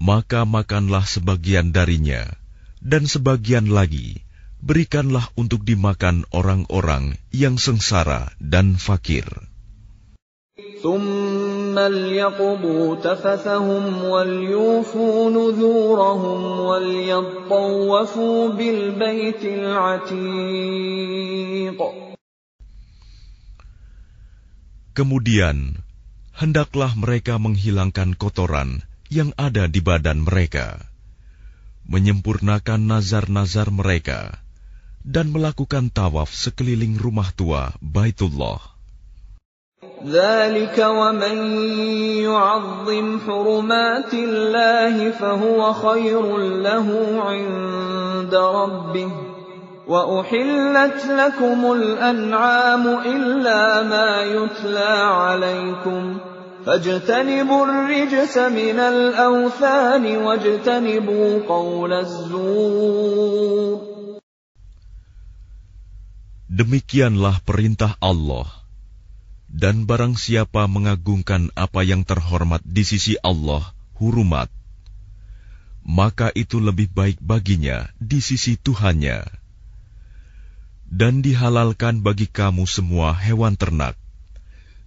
maka 0.00 0.48
makanlah 0.48 1.04
sebagian 1.04 1.76
darinya, 1.76 2.24
dan 2.80 3.04
sebagian 3.04 3.68
lagi 3.68 4.24
berikanlah 4.64 5.28
untuk 5.36 5.60
dimakan 5.60 6.24
orang-orang 6.32 7.20
yang 7.36 7.60
sengsara 7.60 8.32
dan 8.40 8.80
fakir. 8.80 9.28
Kemudian, 24.90 25.56
hendaklah 26.36 26.92
mereka 26.96 27.36
menghilangkan 27.36 28.16
kotoran 28.16 28.89
yang 29.09 29.31
ada 29.37 29.69
di 29.69 29.79
badan 29.79 30.25
mereka, 30.25 30.81
menyempurnakan 31.85 32.81
nazar-nazar 32.89 33.69
mereka, 33.69 34.41
dan 35.05 35.29
melakukan 35.29 35.93
tawaf 35.93 36.33
sekeliling 36.33 36.97
rumah 36.97 37.29
tua 37.35 37.73
Baitullah. 37.81 38.75
ذلك 40.05 40.77
ومن 40.77 41.37
يعظم 42.21 43.19
حرمات 43.25 44.13
الله 44.13 45.11
فهو 45.11 45.73
خير 45.73 46.37
له 46.37 46.87
عند 47.21 48.33
ربه 48.35 49.11
وأحلت 49.87 51.05
لكم 51.05 51.71
الأنعام 51.71 52.87
إلا 52.87 53.83
ما 53.83 54.21
يتلى 54.21 54.93
عليكم 55.21 56.17
فاجتنبوا 56.65 57.65
الرجس 57.65 58.37
من 58.37 58.79
الأوثان 58.79 60.17
واجتنبوا 60.17 61.27
قول 61.47 61.93
الزور 61.93 63.95
Demikianlah 66.55 67.43
perintah 67.43 67.99
Allah 67.99 68.47
dan 69.51 69.83
barang 69.83 70.15
siapa 70.15 70.71
mengagungkan 70.71 71.51
apa 71.51 71.83
yang 71.83 72.07
terhormat 72.07 72.63
di 72.63 72.87
sisi 72.87 73.19
Allah, 73.19 73.75
hurumat, 73.99 74.47
maka 75.83 76.31
itu 76.31 76.63
lebih 76.63 76.91
baik 76.91 77.19
baginya 77.19 77.91
di 77.99 78.19
sisi 78.19 78.55
Tuhannya. 78.55 79.23
Dan 80.85 81.25
dihalalkan 81.25 82.05
bagi 82.05 82.29
kamu 82.29 82.69
semua 82.69 83.17
hewan 83.17 83.57
ternak, 83.57 83.97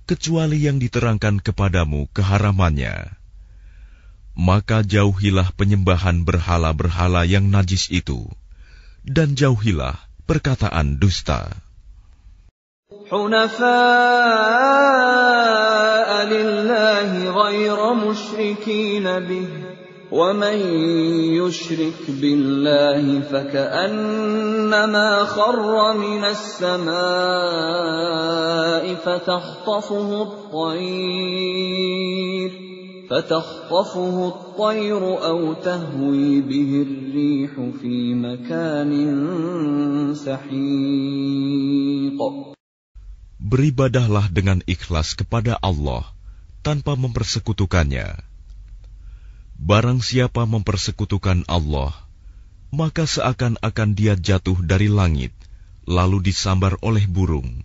kecuali 0.08 0.64
yang 0.64 0.80
diterangkan 0.80 1.44
kepadamu 1.44 2.08
keharamannya. 2.16 3.12
Maka 4.38 4.86
jauhilah 4.86 5.50
penyembahan 5.52 6.22
berhala-berhala 6.22 7.26
yang 7.26 7.50
najis 7.50 7.90
itu, 7.90 8.30
dan 9.04 9.34
jauhilah 9.34 9.98
perkataan 10.24 10.96
dusta. 11.02 11.52
حنفاء 13.08 13.68
لله 16.32 17.10
غير 17.30 17.94
مشركين 17.94 19.04
به 19.28 19.61
ومن 20.12 20.58
يشرك 21.36 22.08
بالله 22.08 23.20
فكأنما 23.20 25.24
خر 25.24 25.96
من 25.96 26.24
السماء 26.24 26.94
فتخطفه 28.94 30.22
الطير 30.22 31.78
فتخطفه 33.10 34.28
الطير 34.28 35.24
أو 35.24 35.52
تهوي 35.52 36.40
به 36.40 36.86
الريح 36.88 37.52
في 37.80 38.14
مكان 38.14 38.92
سحيق 40.14 42.18
Beribadahlah 43.48 44.28
dengan 44.28 44.60
ikhlas 44.68 45.16
kepada 45.16 45.56
Allah 45.64 46.04
tanpa 46.60 47.00
mempersekutukannya. 47.00 48.31
Barang 49.63 50.03
siapa 50.03 50.43
mempersekutukan 50.43 51.47
Allah, 51.47 51.95
maka 52.67 53.07
seakan-akan 53.07 53.95
dia 53.95 54.19
jatuh 54.19 54.59
dari 54.59 54.91
langit, 54.91 55.31
lalu 55.87 56.19
disambar 56.19 56.75
oleh 56.83 57.07
burung, 57.07 57.63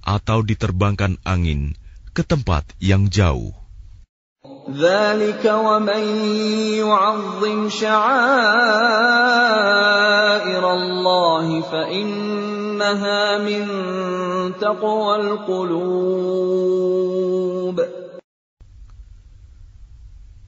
atau 0.00 0.40
diterbangkan 0.40 1.20
angin 1.28 1.76
ke 2.16 2.24
tempat 2.24 2.64
yang 2.80 3.12
jauh. 3.12 3.52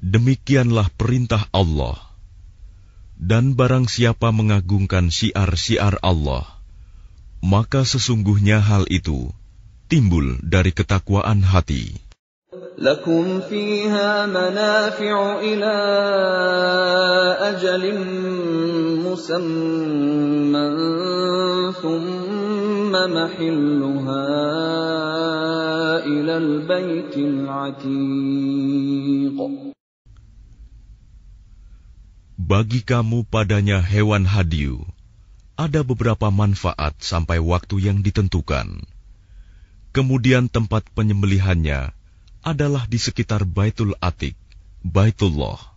Demikianlah 0.07 0.91
perintah 0.99 1.47
Allah. 1.55 1.95
Dan 3.15 3.55
barang 3.55 3.87
siapa 3.87 4.35
mengagungkan 4.35 5.07
syiar-syiar 5.07 6.03
Allah, 6.03 6.43
maka 7.39 7.87
sesungguhnya 7.87 8.59
hal 8.59 8.83
itu 8.91 9.31
timbul 9.87 10.43
dari 10.43 10.75
ketakwaan 10.75 11.39
hati. 11.39 12.03
لكم 12.77 13.39
فيها 13.39 14.25
منافع 14.25 15.39
إلى 15.39 15.75
أجل 17.53 17.83
مسمى 19.05 20.69
ثم 21.81 22.91
محلها 22.91 24.25
إلى 26.05 26.37
البيت 26.37 27.17
العتيق 27.17 28.53
bagi 32.48 32.80
kamu 32.80 33.28
padanya 33.28 33.76
hewan 33.84 34.24
hadiu, 34.24 34.88
ada 35.52 35.84
beberapa 35.84 36.32
manfaat 36.32 36.96
sampai 36.96 37.36
waktu 37.44 37.76
yang 37.92 38.00
ditentukan. 38.00 38.88
Kemudian 39.92 40.48
tempat 40.48 40.88
penyembelihannya 40.96 41.92
adalah 42.40 42.88
di 42.88 42.96
sekitar 42.96 43.44
Baitul 43.44 43.92
Atik, 44.00 44.32
Baitullah. 44.80 45.76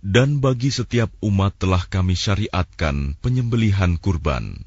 Dan 0.00 0.38
bagi 0.38 0.70
setiap 0.70 1.10
umat 1.18 1.58
telah 1.58 1.82
kami 1.90 2.14
syariatkan 2.14 3.18
penyembelihan 3.18 3.98
kurban, 3.98 4.62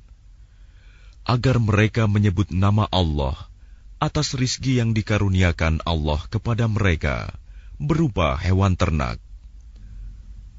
agar 1.23 1.55
mereka 1.63 2.03
menyebut 2.11 2.51
nama 2.51 2.83
Allah 2.91 3.47
atas 4.03 4.35
rizki 4.35 4.75
yang 4.75 4.91
dikaruniakan 4.91 5.79
Allah 5.87 6.19
kepada 6.27 6.67
mereka 6.67 7.31
berupa 7.79 8.35
hewan 8.35 8.75
ternak. 8.75 9.23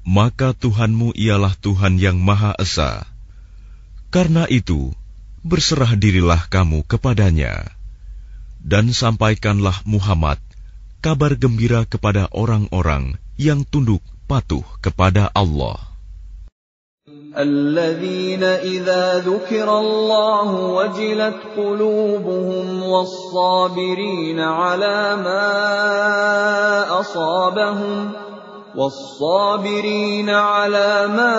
Maka 0.01 0.57
Tuhanmu 0.57 1.13
ialah 1.13 1.53
Tuhan 1.53 2.01
yang 2.01 2.17
Maha 2.17 2.57
Esa. 2.57 3.05
Karena 4.09 4.49
itu, 4.49 4.89
berserah 5.45 5.93
dirilah 5.93 6.49
kamu 6.49 6.81
kepadanya. 6.89 7.74
Dan 8.64 8.92
sampaikanlah 8.92 9.82
Muhammad 9.88 10.36
kabar 11.00 11.32
gembira 11.32 11.88
kepada 11.88 12.28
orang-orang 12.28 13.16
yang 13.40 13.64
tunduk 13.64 14.04
patuh 14.28 14.62
kepada 14.84 15.32
Allah. 15.32 15.90
الذين 17.30 18.42
إذا 18.42 19.18
ذكر 19.18 19.78
الله 19.78 20.50
وجلت 20.54 21.38
قلوبهم 21.56 22.82
والصابرين 22.82 24.40
على 24.40 25.16
ما 25.16 25.46
أصابهم 27.00 28.12
والصابرين 28.74 30.30
على 30.30 31.06
ما 31.10 31.36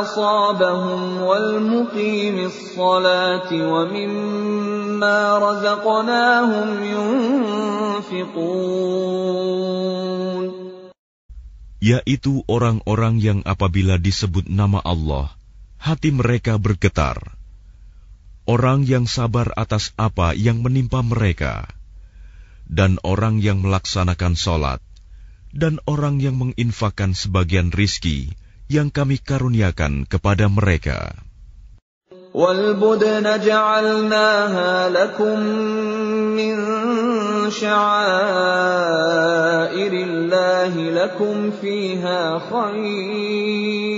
أصابهم 0.00 1.22
والمقيم 1.22 2.36
الصلاة 2.46 3.50
ومما 3.52 5.38
رزقناهم 5.38 6.68
ينفقون 6.84 8.64
yaitu 11.84 12.40
orang-orang 12.48 13.20
yang 13.20 13.44
apabila 13.44 14.00
disebut 14.00 14.48
nama 14.48 14.80
Allah, 14.80 15.36
hati 15.76 16.16
mereka 16.16 16.56
bergetar. 16.56 17.36
Orang 18.48 18.88
yang 18.88 19.04
sabar 19.04 19.52
atas 19.52 19.92
apa 20.00 20.32
yang 20.32 20.64
menimpa 20.64 21.04
mereka, 21.04 21.68
dan 22.64 22.96
orang 23.04 23.44
yang 23.44 23.60
melaksanakan 23.60 24.32
sholat, 24.32 24.80
dan 25.54 25.78
orang 25.86 26.18
yang 26.18 26.34
menginfakkan 26.34 27.14
sebagian 27.14 27.70
rizki 27.70 28.34
yang 28.66 28.90
kami 28.90 29.22
karuniakan 29.22 30.04
kepada 30.08 30.50
mereka. 30.50 31.14
والبدن 32.34 33.46
جعلناها 33.46 34.90
لكم 34.90 35.38
من 36.34 36.54
شعائر 37.50 38.02
الله 39.92 40.74
لكم 40.74 41.50
فيها 41.62 42.38
خير 42.50 43.94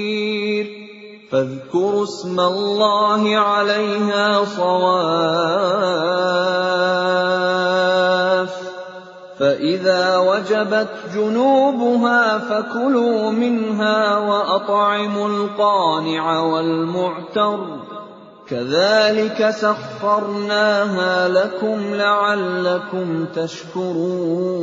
فاذكروا 1.32 2.04
اسم 2.04 2.40
الله 2.40 3.36
عليها 3.36 4.44
صواف 4.44 5.86
فإذا 9.40 10.16
وجبت 10.16 10.90
جنوبها 11.14 12.38
فكلوا 12.38 13.30
منها 13.30 14.16
وأطعموا 14.16 15.28
القانع 15.28 16.40
والمعتر 16.40 17.80
كذلك 18.48 19.50
سخرناها 19.50 21.28
لكم 21.28 21.78
لعلكم 21.94 23.26
تشكرون 23.34 24.56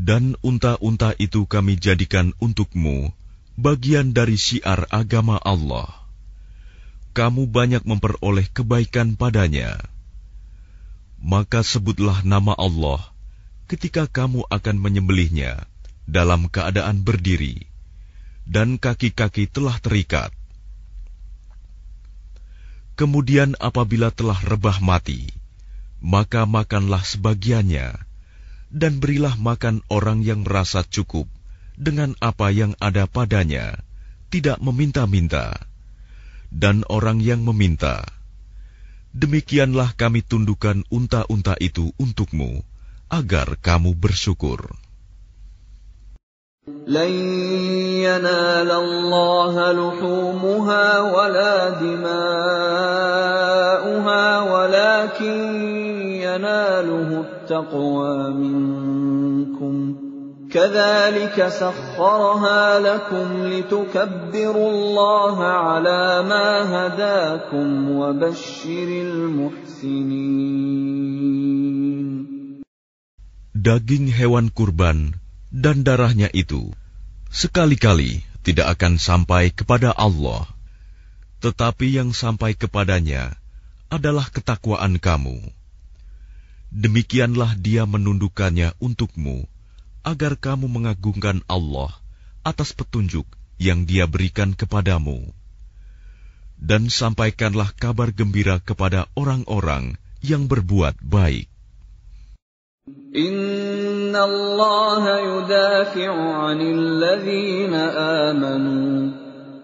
Dan 0.00 0.34
unta-unta 0.42 1.14
itu 1.22 1.46
kami 1.46 1.78
jadikan 1.78 2.34
untukmu 2.42 3.14
bagian 3.54 4.10
dari 4.10 4.34
syiar 4.34 4.88
agama 4.90 5.38
Allah. 5.38 5.86
Kamu 7.14 7.46
banyak 7.46 7.86
memperoleh 7.86 8.48
kebaikan 8.50 9.14
padanya. 9.14 9.78
Maka 11.21 11.65
sebutlah 11.65 12.21
nama 12.21 12.53
Allah 12.55 13.01
ketika 13.65 14.05
kamu 14.05 14.45
akan 14.45 14.75
menyembelihnya 14.77 15.65
dalam 16.05 16.45
keadaan 16.49 17.01
berdiri, 17.01 17.65
dan 18.45 18.77
kaki-kaki 18.77 19.49
telah 19.49 19.81
terikat. 19.81 20.29
Kemudian 22.95 23.57
apabila 23.59 24.13
telah 24.13 24.37
rebah 24.39 24.79
mati, 24.79 25.33
maka 25.99 26.45
makanlah 26.45 27.01
sebagiannya, 27.01 27.97
dan 28.69 28.93
berilah 29.01 29.35
makan 29.35 29.81
orang 29.89 30.21
yang 30.21 30.45
merasa 30.45 30.85
cukup 30.85 31.27
dengan 31.75 32.15
apa 32.23 32.53
yang 32.53 32.77
ada 32.79 33.09
padanya, 33.09 33.81
tidak 34.29 34.61
meminta-minta, 34.63 35.57
dan 36.53 36.87
orang 36.87 37.19
yang 37.19 37.43
meminta 37.43 38.05
Demikianlah 39.14 39.98
kami 39.98 40.22
tundukkan 40.22 40.86
unta-unta 40.86 41.58
itu 41.58 41.90
untukmu, 41.98 42.62
agar 43.10 43.58
kamu 43.58 43.98
bersyukur. 43.98 44.70
لن 46.86 47.12
ينال 48.06 48.70
الله 48.70 49.72
لحومها 49.72 51.00
ولا 51.00 51.70
دماؤها 51.82 52.40
ولكن 54.52 55.38
يناله 56.22 57.20
التقوى 57.20 58.30
منكم 58.30 59.53
كذلك 60.54 61.48
سخرها 61.48 62.62
لكم 62.80 63.28
لتكبروا 63.46 64.70
الله 64.70 65.36
على 65.44 66.02
ما 66.26 66.48
هداكم 66.66 67.90
وبشر 67.90 68.88
المحسنين 69.06 70.50
Daging 73.60 74.08
hewan 74.08 74.48
kurban 74.48 75.20
dan 75.52 75.84
darahnya 75.84 76.32
itu 76.32 76.72
sekali-kali 77.28 78.24
tidak 78.40 78.80
akan 78.80 78.96
sampai 78.96 79.52
kepada 79.52 79.92
Allah, 79.92 80.48
tetapi 81.44 81.92
yang 81.92 82.16
sampai 82.16 82.56
kepadanya 82.56 83.36
adalah 83.92 84.32
ketakwaan 84.32 84.96
kamu. 84.96 85.44
Demikianlah 86.72 87.58
Dia 87.58 87.84
menundukkannya 87.84 88.78
untukmu, 88.80 89.44
agar 90.05 90.37
kamu 90.37 90.69
mengagungkan 90.69 91.41
Allah 91.49 91.89
atas 92.45 92.77
petunjuk 92.77 93.25
yang 93.57 93.89
Dia 93.89 94.05
berikan 94.05 94.53
kepadamu, 94.53 95.33
dan 96.61 96.93
sampaikanlah 96.93 97.73
kabar 97.73 98.13
gembira 98.13 98.61
kepada 98.61 99.09
orang-orang 99.17 99.97
yang 100.21 100.45
berbuat 100.45 101.01
baik. 101.01 101.49
Inna 103.15 104.29
Allah 104.29 105.03
yudafi'u 105.25 106.13
'anil 106.13 107.01
ladzina 107.01 107.81
amanu. 108.29 109.09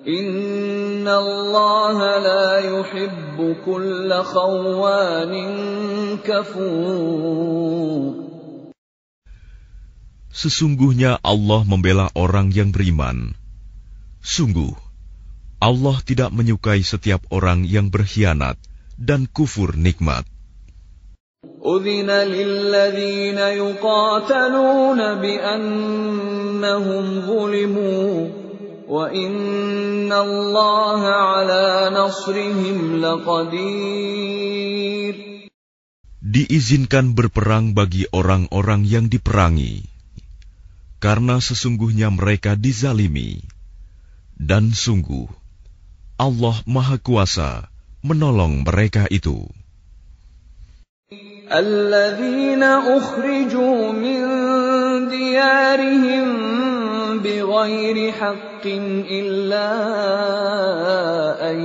Inna 0.02 1.22
Allah 1.22 1.98
la 2.18 2.66
yuhibbu 2.66 3.62
kulla 3.62 4.26
khawwanin 4.26 6.18
kafur. 6.26 8.31
Sesungguhnya 10.37 11.17
Allah 11.25 11.65
membela 11.65 12.13
orang 12.13 12.53
yang 12.53 12.69
beriman. 12.69 13.33
Sungguh, 14.21 14.77
Allah 15.57 15.97
tidak 16.05 16.29
menyukai 16.35 16.85
setiap 16.85 17.25
orang 17.33 17.65
yang 17.65 17.89
berkhianat 17.89 18.61
dan 19.01 19.25
kufur 19.25 19.73
nikmat. 19.73 20.29
أذن 21.67 22.11
للذين 22.11 23.39
يقاتلون 23.39 25.01
بأنهم 25.15 27.05
ظلموا 27.27 28.29
وإن 28.89 30.13
الله 30.13 31.01
على 31.07 31.91
نصرهم 31.91 33.01
لقدير 33.03 34.47
Diizinkan 36.27 37.15
berperang 37.15 37.71
bagi 37.71 38.03
orang-orang 38.11 38.83
yang 38.83 39.07
diperangi, 39.07 39.87
karena 41.01 41.39
sesungguhnya 41.39 42.09
mereka 42.09 42.57
dizalimi, 42.57 43.45
dan 44.37 44.73
sungguh 44.73 45.29
Allah 46.17 46.57
Maha 46.65 46.97
Kuasa 46.97 47.69
menolong 48.01 48.65
mereka 48.65 49.05
itu. 49.13 49.49
الذين 51.47 52.63
أخرجوا 52.63 53.93
من 53.93 54.23
ديارهم 55.09 56.27
بغير 57.23 58.13
حق 58.13 58.67
إلا 58.67 59.71
أن 61.51 61.61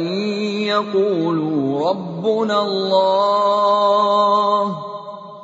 يقولوا 0.69 1.89
ربنا 1.89 2.61
الله 2.61 3.61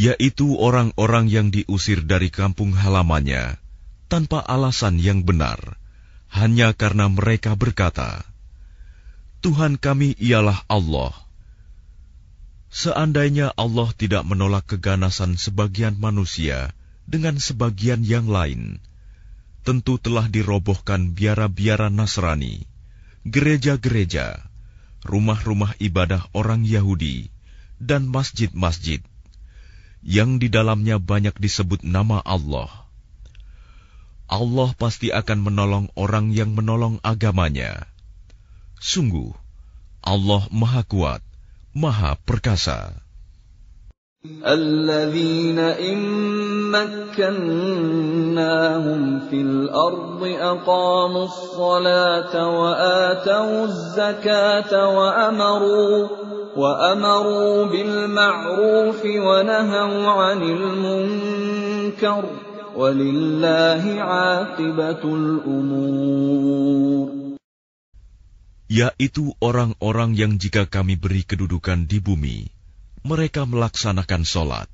yaitu 0.00 0.56
orang-orang 0.56 1.28
yang 1.28 1.52
diusir 1.52 2.00
dari 2.06 2.32
kampung 2.32 2.72
halamannya 2.72 3.60
tanpa 4.08 4.40
alasan 4.42 4.96
yang 4.96 5.22
benar, 5.22 5.76
hanya 6.32 6.72
karena 6.72 7.06
mereka 7.12 7.54
berkata, 7.54 8.24
"Tuhan 9.44 9.76
kami 9.76 10.16
ialah 10.18 10.66
Allah." 10.66 11.14
Seandainya 12.70 13.50
Allah 13.58 13.90
tidak 13.98 14.22
menolak 14.24 14.66
keganasan 14.70 15.34
sebagian 15.34 15.98
manusia 15.98 16.70
dengan 17.04 17.36
sebagian 17.42 18.06
yang 18.06 18.30
lain, 18.30 18.78
tentu 19.70 20.02
telah 20.02 20.26
dirobohkan 20.26 21.14
biara-biara 21.14 21.94
Nasrani, 21.94 22.66
gereja-gereja, 23.22 24.42
rumah-rumah 25.06 25.78
ibadah 25.78 26.26
orang 26.34 26.66
Yahudi, 26.66 27.30
dan 27.78 28.10
masjid-masjid 28.10 28.98
yang 30.02 30.42
di 30.42 30.50
dalamnya 30.50 30.98
banyak 30.98 31.38
disebut 31.38 31.86
nama 31.86 32.18
Allah. 32.26 32.66
Allah 34.26 34.74
pasti 34.74 35.14
akan 35.14 35.38
menolong 35.38 35.86
orang 35.94 36.34
yang 36.34 36.50
menolong 36.50 36.98
agamanya. 37.06 37.86
Sungguh, 38.82 39.30
Allah 40.02 40.50
Maha 40.50 40.82
Kuat, 40.82 41.22
Maha 41.78 42.18
Perkasa. 42.26 43.06
الذين 44.45 45.59
إن 45.59 45.99
مكناهم 46.73 49.01
في 49.29 49.41
الأرض 49.41 50.21
أقاموا 50.23 51.23
الصلاة 51.23 52.33
وآتوا 52.33 53.63
الزكاة 53.63 54.97
وأمروا 54.97 56.07
وأمروا 56.57 57.65
بالمعروف 57.65 59.05
ونهوا 59.05 60.11
عن 60.11 60.41
المنكر 60.41 62.23
ولله 62.75 64.01
عاقبة 64.01 65.03
الأمور 65.05 67.05
yaitu 68.65 69.29
orang-orang 69.45 70.17
yang 70.17 70.41
jika 70.41 70.65
kami 70.65 70.97
beri 70.97 71.21
kedudukan 71.21 71.85
di 71.85 72.01
bumi, 72.01 72.49
mereka 73.05 73.45
melaksanakan 73.45 74.25
sholat, 74.25 74.69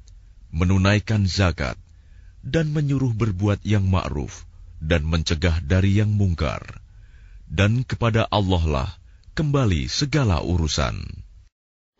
menunaikan 0.55 1.27
zakat, 1.27 1.75
dan 2.41 2.71
menyuruh 2.71 3.11
berbuat 3.11 3.61
yang 3.67 3.85
ma'ruf 3.91 4.47
dan 4.81 5.05
mencegah 5.05 5.61
dari 5.61 6.01
yang 6.01 6.09
mungkar. 6.09 6.81
Dan 7.45 7.83
kepada 7.83 8.25
Allah 8.31 8.63
lah 8.65 8.89
kembali 9.35 9.85
segala 9.91 10.41
urusan. 10.41 11.21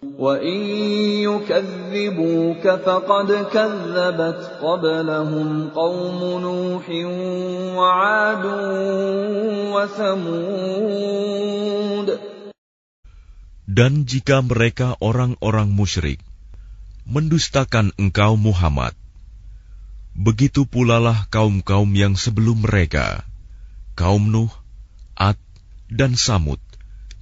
وَإِن 0.01 0.60
يُكَذِّبُوكَ 1.21 2.65
فَقَدْ 2.65 3.29
كَذَّبَتْ 3.53 4.39
قَبْلَهُمْ 4.57 5.69
قَوْمُ 5.69 6.41
نُوحٍ 6.41 6.86
وَعَادٌ 7.77 8.45
وَثَمُودُ 9.69 11.12
Dan 13.66 14.07
jika 14.07 14.46
mereka 14.46 14.94
orang-orang 15.02 15.74
musyrik 15.74 16.22
mendustakan 17.02 17.90
engkau 17.98 18.38
Muhammad, 18.38 18.94
begitu 20.14 20.66
pulalah 20.66 21.26
kaum-kaum 21.35 21.90
yang 21.94 22.14
sebelum 22.14 22.62
mereka, 22.62 23.26
kaum 23.98 24.31
Nuh, 24.31 24.50
Ad, 25.18 25.38
dan 25.90 26.14
Samud, 26.14 26.62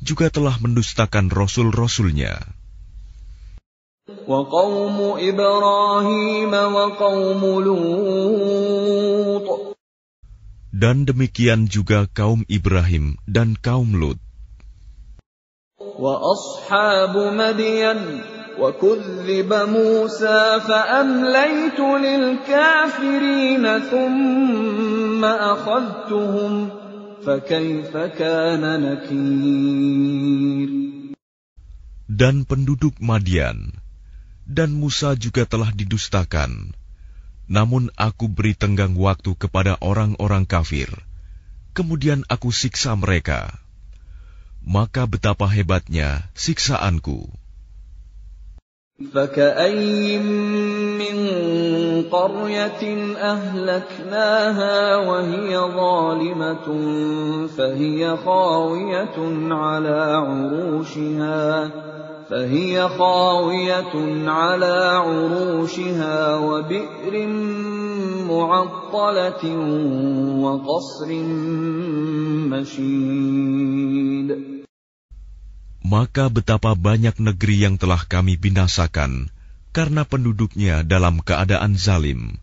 juga 0.04 0.28
telah 0.28 0.56
mendustakan 0.60 1.32
rasul-rasulnya. 1.32 2.44
Dan 10.74 10.96
demikian 11.08 11.60
juga 11.72 12.04
kaum 12.08 12.40
Ibrahim 12.48 13.16
dan 13.24 13.56
kaum 13.56 13.96
Lut. 13.96 14.23
وأصحاب 15.93 17.15
مدين 17.17 17.99
وكذب 18.59 19.51
موسى 19.53 20.59
فأمليت 20.67 21.79
للكافرين 21.79 23.65
ثم 23.79 25.25
أخذتهم 25.25 26.69
فكيف 27.25 27.93
كان 27.97 28.63
نكير 28.83 30.69
Dan 32.09 32.43
penduduk 32.43 32.99
Madian 32.99 33.71
dan 34.43 34.75
Musa 34.75 35.15
juga 35.15 35.47
telah 35.47 35.71
didustakan. 35.71 36.75
Namun 37.47 37.95
aku 37.95 38.27
beri 38.27 38.59
tenggang 38.59 38.99
waktu 38.99 39.39
kepada 39.39 39.79
orang-orang 39.79 40.43
kafir. 40.43 40.91
Kemudian 41.71 42.27
aku 42.27 42.51
siksa 42.51 42.97
mereka. 42.99 43.55
Maka 44.64 45.04
betapa 45.04 45.44
hebatnya 45.44 46.32
siksaanku. 46.32 47.28
فكأي 49.14 50.18
من 50.98 51.16
قرية 52.02 52.82
أهلكناها 53.18 54.96
وهي 54.96 55.58
ظالمة 55.58 56.66
فهي 57.46 58.16
خاوية 58.16 59.16
على 59.50 59.98
عروشها 60.14 61.70
فهي 62.30 62.88
خاوية 62.88 63.94
على 64.30 64.74
عروشها 65.04 66.36
وبئر 66.36 67.26
معطلة 68.30 69.44
وقصر 70.38 71.08
مشيد 72.48 74.53
Maka 75.84 76.32
betapa 76.32 76.72
banyak 76.72 77.20
negeri 77.20 77.68
yang 77.68 77.76
telah 77.76 78.00
kami 78.08 78.40
binasakan 78.40 79.28
karena 79.76 80.08
penduduknya 80.08 80.80
dalam 80.80 81.20
keadaan 81.20 81.76
zalim, 81.76 82.40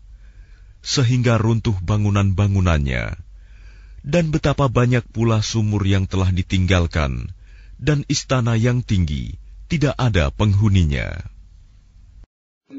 sehingga 0.78 1.42
runtuh 1.42 1.74
bangunan-bangunannya, 1.82 3.18
dan 4.06 4.24
betapa 4.30 4.70
banyak 4.70 5.02
pula 5.10 5.42
sumur 5.42 5.82
yang 5.82 6.06
telah 6.06 6.30
ditinggalkan, 6.30 7.34
dan 7.82 8.06
istana 8.06 8.54
yang 8.54 8.84
tinggi 8.84 9.34
tidak 9.66 9.98
ada 9.98 10.30
penghuninya. 10.30 11.31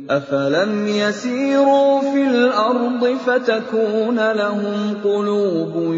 أفلم 0.10 0.88
يسيروا 0.88 2.02
في 2.02 2.28
الأرض 2.28 3.18
فتكون 3.26 4.32
لهم 4.32 4.98
قلوب 5.04 5.94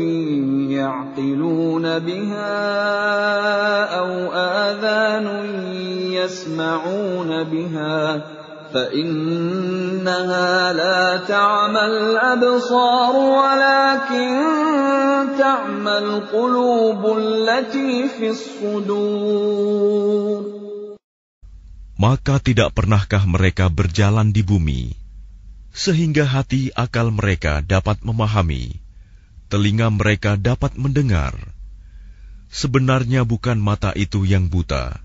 يعقلون 0.70 2.00
بها 2.00 2.56
أو 4.00 4.34
آذان 4.34 5.28
يسمعون 6.12 7.43
بها 7.43 8.22
فإنها 8.74 10.74
لا 10.74 11.18
تعمى 11.28 11.86
الأبصار 11.86 13.16
ولكن 13.16 14.41
تعمى 15.39 15.98
القلوب 15.98 17.18
التي 17.18 18.08
في 18.08 18.30
الصدور 18.30 19.86
Maka 22.01 22.41
tidak 22.41 22.72
pernahkah 22.72 23.28
mereka 23.28 23.68
berjalan 23.68 24.33
di 24.33 24.41
bumi, 24.41 24.97
sehingga 25.68 26.24
hati 26.24 26.72
akal 26.72 27.12
mereka 27.12 27.61
dapat 27.61 28.01
memahami, 28.01 28.81
telinga 29.53 29.93
mereka 29.93 30.41
dapat 30.41 30.74
mendengar. 30.81 31.37
Sebenarnya 32.49 33.28
bukan 33.28 33.61
mata 33.61 33.93
itu 33.93 34.24
yang 34.24 34.49
buta, 34.49 34.97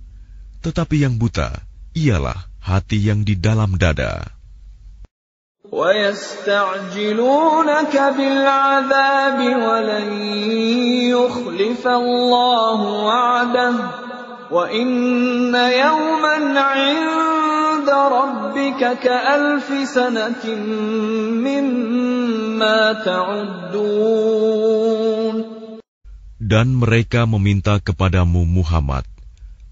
tetapi 0.63 1.03
yang 1.03 1.19
buta 1.19 1.61
ialah 1.93 2.47
hati 2.63 2.97
yang 3.03 3.27
di 3.27 3.35
dalam 3.35 3.75
dada. 3.75 4.31
ويستعجلونك 5.75 7.33
بالعذاب 8.17 9.39
ولن 9.65 10.09
يخلف 11.09 11.87
الله 11.87 12.79
وعده 12.81 13.75
وإن 14.51 15.55
يوما 15.55 16.37
عند 16.59 17.89
ربك 17.89 18.81
كألف 19.01 19.67
سنة 19.89 20.45
مما 21.45 22.93
تعدون 23.05 24.15
Dan 26.45 26.77
mereka 26.77 27.25
meminta 27.25 27.81
kepadamu 27.81 28.45
Muhammad 28.45 29.01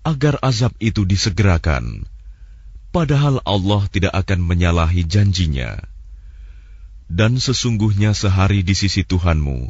agar 0.02 0.42
azab 0.42 0.74
itu 0.82 1.06
disegerakan, 1.06 2.10
padahal 2.90 3.46
Allah 3.46 3.86
tidak 3.94 4.10
akan 4.18 4.42
menyalahi 4.42 5.06
janjinya. 5.06 5.78
Dan 7.06 7.38
sesungguhnya 7.38 8.18
sehari 8.18 8.66
di 8.66 8.74
sisi 8.74 9.06
Tuhanmu 9.06 9.70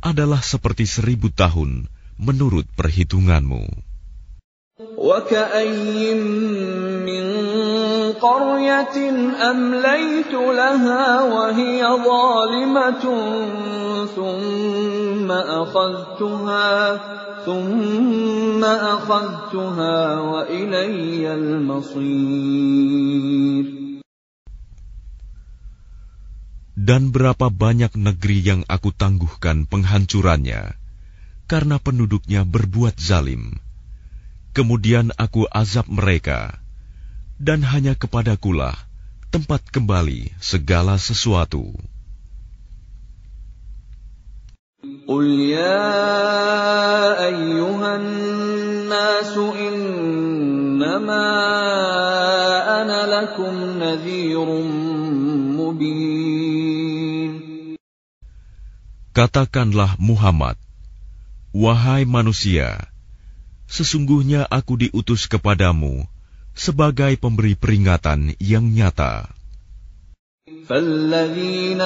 adalah 0.00 0.40
seperti 0.40 0.88
seribu 0.88 1.28
tahun 1.28 1.92
menurut 2.16 2.64
perhitunganmu. 2.72 3.83
وكأي 4.94 6.14
من 7.04 7.24
قرية 8.16 8.96
أمليت 9.50 10.32
لها 10.32 11.22
وهي 11.22 11.80
ظالمة 11.84 13.04
ثم 14.16 15.28
أخذتها 15.30 16.70
ثم 17.44 18.64
أخذتها 18.64 20.20
وإلي 20.20 21.34
المصير 21.34 22.80
Dan 26.80 27.12
berapa 27.12 27.52
banyak 27.52 27.92
negeri 27.92 28.40
yang 28.40 28.64
aku 28.64 28.88
tangguhkan 28.96 29.68
penghancurannya, 29.68 30.80
karena 31.44 31.76
penduduknya 31.76 32.48
berbuat 32.48 32.96
zalim. 32.96 33.60
Kemudian 34.54 35.14
aku 35.14 35.46
azab 35.46 35.86
mereka, 35.86 36.58
dan 37.38 37.62
hanya 37.62 37.94
kepadakulah 37.94 38.74
tempat 39.30 39.62
kembali 39.70 40.34
segala 40.42 40.98
sesuatu. 40.98 41.70
قل 45.10 45.26
يا 45.52 45.92
أيها 47.28 47.90
الناس 47.96 49.34
إنما 49.36 51.26
أنا 52.82 53.00
لكم 53.06 53.54
نذير 53.76 54.48
مبين 55.58 56.30
Katakanlah 59.10 59.98
Muhammad, 59.98 60.54
wahai 61.50 62.06
manusia, 62.06 62.88
sesungguhnya 63.70 64.46
aku 64.48 64.76
diutus 64.80 65.30
kepadamu 65.30 66.06
sebagai 66.54 67.14
pemberi 67.16 67.54
peringatan 67.54 68.34
yang 68.42 68.68
nyata. 68.70 69.30
فالذين 70.70 71.80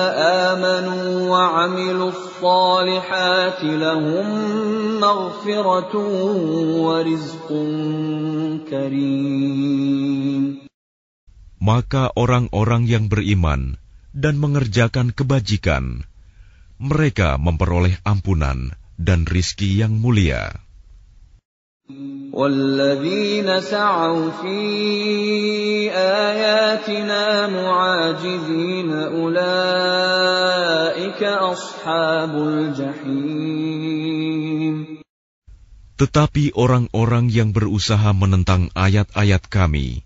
آمنوا 0.52 1.04
وعملوا 1.28 2.10
الصالحات 2.12 3.60
لهم 3.64 4.26
مغفرة 5.00 5.94
ورزق 6.84 7.48
كريم 8.68 10.44
Maka 11.64 12.12
orang-orang 12.12 12.84
yang 12.84 13.08
beriman 13.08 13.80
dan 14.12 14.36
mengerjakan 14.36 15.16
kebajikan, 15.16 16.04
mereka 16.76 17.40
memperoleh 17.40 17.96
ampunan 18.04 18.76
dan 19.00 19.24
rizki 19.24 19.80
yang 19.80 19.96
mulia. 19.96 20.60
والذين 22.34 23.60
سعوا 23.60 24.30
في 24.42 24.58
آياتنا 25.94 27.46
معاجزين 27.46 28.90
أولئك 29.20 29.62
أصحاب 31.22 32.32
الجحيم 32.34 33.84
Tetapi 35.94 36.58
orang-orang 36.58 37.30
yang 37.30 37.54
berusaha 37.54 38.10
menentang 38.10 38.66
ayat-ayat 38.74 39.46
kami 39.46 40.02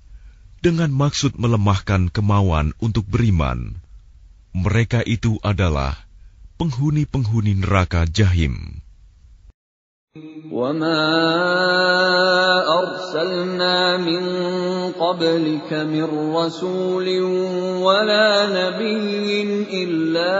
dengan 0.61 0.93
maksud 0.93 1.41
melemahkan 1.41 2.13
kemauan 2.13 2.77
untuk 2.77 3.09
beriman, 3.09 3.81
mereka 4.53 5.01
itu 5.01 5.41
adalah 5.41 5.97
penghuni-penghuni 6.61 7.65
neraka 7.65 8.05
jahim. 8.05 8.82
وما 10.52 11.10
أرسلنا 12.70 13.98
من 13.98 14.24
قبلك 14.94 15.74
من 15.74 16.36
رسول 16.36 17.08
ولا 17.82 18.30
نبي 18.46 19.42
إلا 19.74 20.38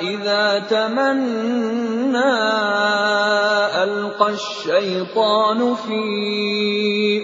إذا 0.00 0.58
تمنى 0.68 2.36
ألقى 3.82 4.30
الشيطان 4.30 5.74
في 5.74 6.04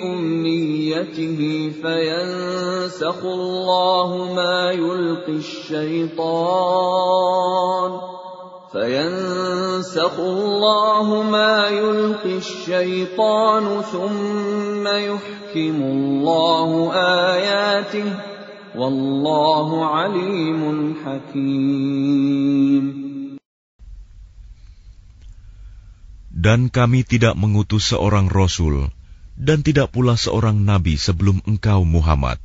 أمنيته 0.02 1.40
فينسخ 1.82 3.24
الله 3.24 4.32
ما 4.34 4.70
يلقي 4.72 5.32
الشيطان 5.36 6.20
فينسخ 8.75 10.19
الله 10.19 11.07
ما 11.23 11.67
يلقي 11.71 12.37
الشيطان 12.37 13.81
ثم 13.81 14.83
يحكم 14.87 15.77
الله 15.95 16.69
آياته 17.31 18.09
والله 18.75 19.69
عليم 19.85 20.61
حكيم 21.05 22.85
Dan 26.45 26.69
kami 26.69 27.01
tidak 27.01 27.33
mengutus 27.39 27.89
seorang 27.89 28.29
rasul 28.29 28.93
dan 29.33 29.65
tidak 29.65 29.89
pula 29.89 30.13
seorang 30.13 30.61
nabi 30.61 30.93
sebelum 30.93 31.41
engkau 31.47 31.81
Muhammad, 31.81 32.37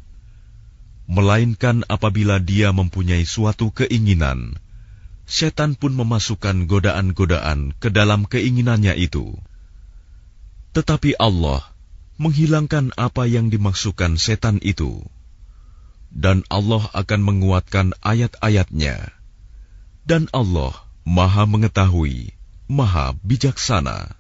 melainkan 1.05 1.85
apabila 1.85 2.41
dia 2.41 2.73
mempunyai 2.73 3.29
suatu 3.29 3.69
keinginan, 3.69 4.57
setan 5.26 5.74
pun 5.74 5.94
memasukkan 5.94 6.70
godaan-godaan 6.70 7.74
ke 7.78 7.90
dalam 7.90 8.30
keinginannya 8.30 8.98
itu. 8.98 9.38
Tetapi 10.74 11.18
Allah 11.18 11.66
menghilangkan 12.16 12.96
apa 12.96 13.28
yang 13.28 13.52
dimaksudkan 13.52 14.16
setan 14.16 14.62
itu. 14.64 15.04
Dan 16.16 16.48
Allah 16.48 16.88
akan 16.96 17.22
menguatkan 17.22 17.92
ayat-ayatnya. 18.00 19.12
Dan 20.08 20.32
Allah 20.32 20.72
maha 21.04 21.44
mengetahui, 21.44 22.32
maha 22.72 23.14
bijaksana. 23.20 24.16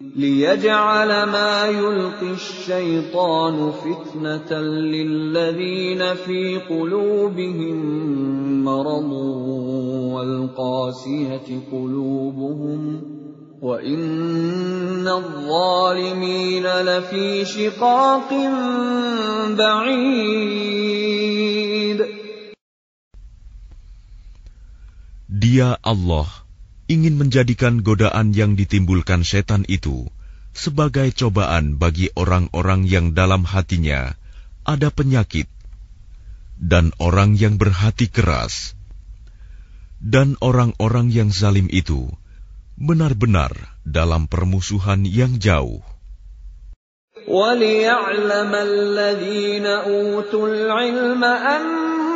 ليجعل 0.00 1.08
ما 1.08 1.66
يلقي 1.66 2.30
الشيطان 2.30 3.70
فتنة 3.70 4.60
للذين 4.60 6.14
في 6.14 6.58
قلوبهم 6.58 7.78
مرض 8.64 9.12
والقاسية 10.14 11.60
قلوبهم 11.72 13.02
وَإِنَّ 13.64 15.08
الظَّالِمِينَ 15.08 16.66
لَفِي 16.66 17.44
شِقَاقٍ 17.44 18.30
بَعِيدٍ 19.56 21.04
Dia 25.34 25.80
Allah 25.80 26.43
ingin 26.89 27.15
menjadikan 27.21 27.85
godaan 27.85 28.33
yang 28.33 28.57
ditimbulkan 28.57 29.21
setan 29.21 29.63
itu 29.69 30.09
sebagai 30.51 31.13
cobaan 31.13 31.77
bagi 31.77 32.09
orang-orang 32.17 32.89
yang 32.89 33.13
dalam 33.13 33.45
hatinya 33.45 34.17
ada 34.65 34.89
penyakit 34.89 35.45
dan 36.59 36.91
orang 36.99 37.37
yang 37.37 37.55
berhati 37.61 38.09
keras 38.09 38.75
dan 39.99 40.39
orang-orang 40.39 41.11
yang 41.11 41.29
zalim 41.29 41.67
itu 41.69 42.07
benar-benar 42.79 43.51
dalam 43.83 44.31
permusuhan 44.31 45.03
yang 45.03 45.35
jauh. 45.37 45.83
وَلِيَعْلَمَ 47.27 48.53
الَّذِينَ 48.55 49.65
أُوتُوا 49.67 50.45
الْعِلْمَ 50.47 51.23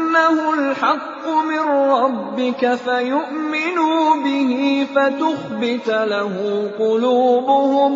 أَنَّهُ 0.09 0.54
الْحَقُّ 0.54 1.28
مِنْ 1.28 1.64
رَبِّكَ 1.92 2.74
فَيُؤْمِنُوا 2.74 4.00
بِهِ 4.24 4.52
فَتُخْبِتَ 4.94 5.88
لَهُ 5.88 6.34
قُلُوبُهُمْ 6.78 7.92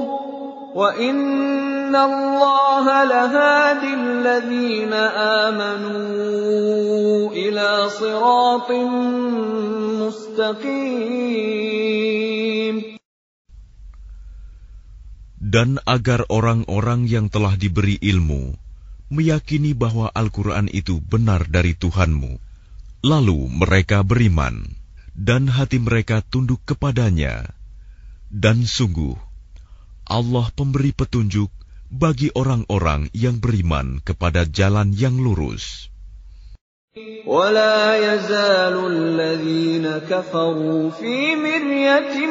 وَإِنَّ 0.76 1.96
اللَّهَ 1.96 3.04
لَهَادِ 3.04 3.82
الَّذِينَ 3.84 4.92
آمَنُوا 5.48 7.32
إِلَى 7.32 7.88
صِرَاطٍ 7.88 8.68
مُسْتَقِيمٍ. 10.04 10.84
Dan 15.40 15.80
agar 15.88 16.28
orang-orang 16.28 17.08
yang 17.08 17.32
telah 17.32 17.56
diberi 17.56 17.96
ilmu 18.04 18.71
meyakini 19.11 19.71
bahwa 19.71 20.11
Al-Quran 20.11 20.67
itu 20.71 20.99
benar 20.99 21.47
dari 21.47 21.73
Tuhanmu, 21.75 22.39
lalu 23.03 23.39
mereka 23.47 24.03
beriman, 24.03 24.67
dan 25.15 25.47
hati 25.47 25.79
mereka 25.79 26.19
tunduk 26.21 26.59
kepadanya. 26.67 27.47
Dan 28.27 28.67
sungguh, 28.67 29.15
Allah 30.07 30.51
pemberi 30.51 30.91
petunjuk 30.91 31.47
bagi 31.87 32.27
orang-orang 32.35 33.07
yang 33.15 33.39
beriman 33.39 34.03
kepada 34.03 34.43
jalan 34.43 34.91
yang 34.91 35.15
lurus. 35.19 35.87
ولا 37.27 37.93
يزال 37.93 38.73
الذين 38.73 39.85
كفروا 40.09 40.89
في 40.89 41.35
مرية 41.37 42.25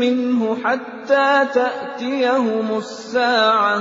منه 0.00 0.40
حتى 0.64 1.28
تأتيهم 1.52 2.78
الساعة 2.78 3.78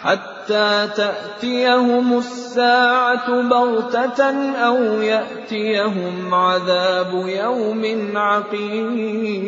حتى 0.00 0.88
تأتيهم 0.96 2.18
الساعة 2.18 3.28
بغتة 3.50 4.20
أو 4.54 5.02
يأتيهم 5.02 6.34
عذاب 6.34 7.12
يوم 7.26 7.82
عقيم 8.16 9.46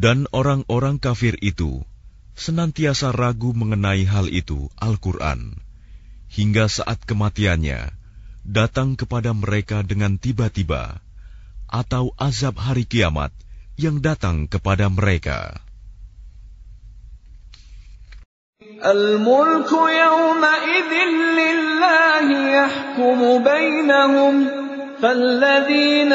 Dan 0.00 0.24
orang-orang 0.32 0.96
kafir 0.96 1.36
itu 1.44 1.84
senantiasa 2.32 3.12
ragu 3.12 3.52
mengenai 3.52 4.08
hal 4.08 4.32
itu, 4.32 4.72
Al-Quran, 4.80 5.60
hingga 6.32 6.72
saat 6.72 7.04
kematiannya 7.04 7.92
datang 8.48 8.96
kepada 8.96 9.36
mereka 9.36 9.84
dengan 9.84 10.16
tiba-tiba, 10.16 11.04
atau 11.68 12.16
azab 12.16 12.56
hari 12.56 12.88
kiamat 12.88 13.28
yang 13.76 14.00
datang 14.00 14.48
kepada 14.48 14.88
mereka. 14.88 15.60
الملك 18.84 19.72
يومئذ 19.72 20.92
لله 21.40 22.26
يحكم 22.48 23.44
بينهم 23.44 24.34
فالذين 25.02 26.12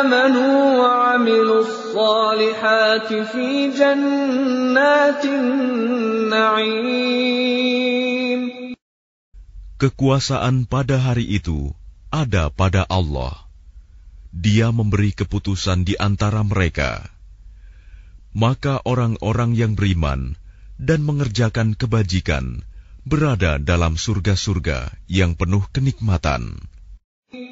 آمنوا 0.00 0.56
وعملوا 0.78 1.60
الصالحات 1.60 3.12
في 3.12 3.70
جنات 3.76 5.24
النعيم 5.24 6.80
Kekuasaan 9.82 10.70
pada 10.70 10.94
hari 10.94 11.26
itu 11.26 11.74
ada 12.14 12.54
pada 12.54 12.86
Allah. 12.86 13.34
Dia 14.30 14.70
memberi 14.70 15.10
keputusan 15.10 15.82
di 15.82 15.98
antara 15.98 16.46
mereka. 16.46 17.02
Maka 18.30 18.78
orang-orang 18.86 19.58
yang 19.58 19.74
beriman 19.74 20.38
dan 20.80 21.06
mengerjakan 21.06 21.78
kebajikan 21.78 22.66
berada 23.02 23.58
dalam 23.58 23.98
surga-surga 23.98 24.90
yang 25.10 25.34
penuh 25.34 25.66
kenikmatan. 25.74 26.58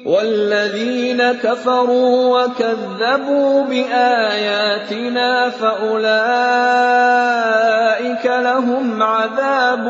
والذين 0.05 1.17
كفروا 1.41 2.13
وكذبوا 2.37 3.65
بآياتنا 3.65 5.49
فأولئك 5.49 6.05
لهم 8.25 8.85
عذاب 9.01 9.85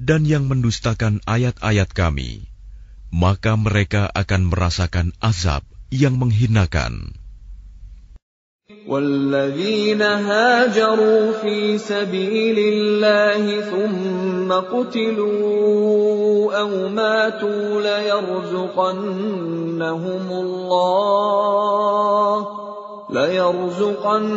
dan 0.00 0.24
yang 0.24 0.48
mendustakan 0.48 1.20
ayat-ayat 1.28 1.92
kami, 1.92 2.48
maka 3.12 3.60
mereka 3.60 4.08
akan 4.08 4.48
merasakan 4.48 5.12
azab 5.20 5.64
yang 5.91 6.19
menghinakan. 6.19 7.13
والذين 8.87 10.01
هاجروا 10.01 11.31
في 11.31 11.77
سبيل 11.77 12.59
الله 12.59 13.61
ثم 13.61 14.51
قتلوا 14.51 16.59
أو 16.59 16.87
ماتوا 16.87 17.81
ليرزقنهم 17.81 19.11
الله 20.31 22.47
ليرزقنهم 23.09 24.29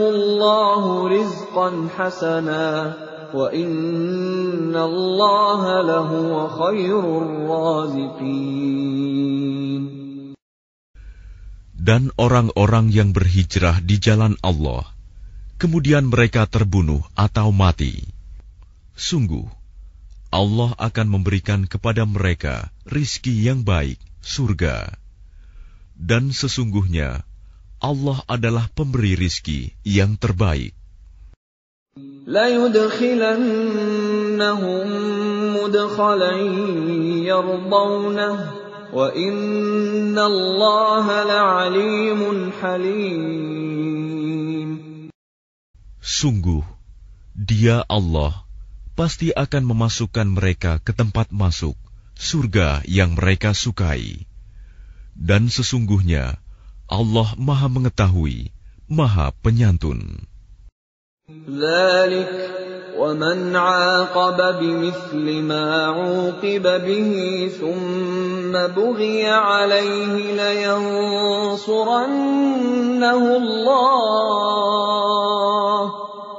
الله 0.00 1.08
رزقا 1.08 1.88
حسنا 1.96 2.92
وإن 3.34 4.76
الله 4.76 5.82
لهو 5.82 6.48
خير 6.48 7.22
الرازقين 7.22 9.08
Dan 11.87 12.11
orang-orang 12.19 12.91
yang 12.91 13.15
berhijrah 13.15 13.79
di 13.79 13.97
jalan 13.97 14.35
Allah, 14.43 14.83
kemudian 15.57 16.11
mereka 16.11 16.43
terbunuh 16.47 17.01
atau 17.15 17.49
mati. 17.55 18.03
Sungguh, 18.93 19.47
Allah 20.33 20.73
akan 20.77 21.07
memberikan 21.09 21.65
kepada 21.65 22.05
mereka 22.09 22.69
rizki 22.85 23.45
yang 23.45 23.65
baik, 23.65 23.97
surga. 24.21 24.97
Dan 25.97 26.33
sesungguhnya, 26.33 27.25
Allah 27.83 28.19
adalah 28.31 28.69
pemberi 28.71 29.17
rizki 29.17 29.75
yang 29.83 30.15
terbaik. 30.15 30.73
ليدخلنهم 32.27 33.67
مدخلا 35.55 36.33
يرضونه 37.29 38.56
Sungguh, 46.00 46.64
dia 47.36 47.84
Allah 47.84 48.48
pasti 48.96 49.30
akan 49.30 49.62
memasukkan 49.70 50.26
mereka 50.26 50.80
ke 50.80 50.96
tempat 50.96 51.28
masuk, 51.30 51.76
surga 52.16 52.82
yang 52.88 53.14
mereka 53.14 53.52
sukai. 53.54 54.24
Dan 55.12 55.52
sesungguhnya, 55.52 56.40
Allah 56.88 57.28
maha 57.36 57.68
mengetahui, 57.68 58.50
maha 58.88 59.36
penyantun. 59.44 60.24
ومن 62.97 63.55
عاقب 63.55 64.39
بمثل 64.59 65.41
ما 65.41 65.85
عوقب 65.85 66.65
به 66.85 67.13
ثم 67.59 68.53
بغي 68.53 69.25
عليه 69.27 70.33
لينصرنه 70.37 71.73
الله 73.37 74.23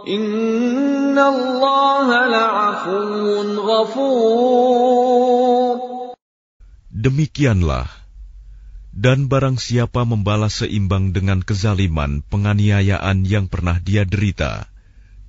إن 0.09 1.19
الله 1.19 2.09
لعفو 2.29 3.43
غفور 3.59 4.85
Demikianlah, 7.05 7.85
dan 8.97 9.29
barang 9.29 9.61
siapa 9.61 10.09
membalas 10.09 10.65
seimbang 10.65 11.12
dengan 11.12 11.45
kezaliman 11.45 12.25
penganiayaan 12.33 13.29
yang 13.29 13.45
pernah 13.45 13.77
dia 13.77 14.09
derita, 14.09 14.68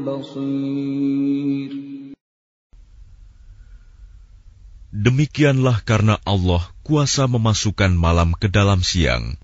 basir. 0.00 1.72
Demikianlah 4.92 5.84
karena 5.84 6.16
Allah 6.24 6.64
kuasa 6.84 7.28
memasukkan 7.28 7.92
malam 7.96 8.32
ke 8.36 8.48
dalam 8.48 8.80
siang 8.80 9.36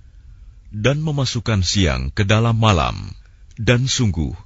dan 0.68 1.00
memasukkan 1.00 1.64
siang 1.64 2.12
ke 2.12 2.24
dalam 2.24 2.56
malam. 2.56 3.12
Dan 3.58 3.90
sungguh, 3.90 4.38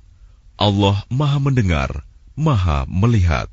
Allah 0.56 1.04
Maha 1.12 1.38
Mendengar, 1.42 2.06
Maha 2.32 2.88
Melihat. 2.88 3.52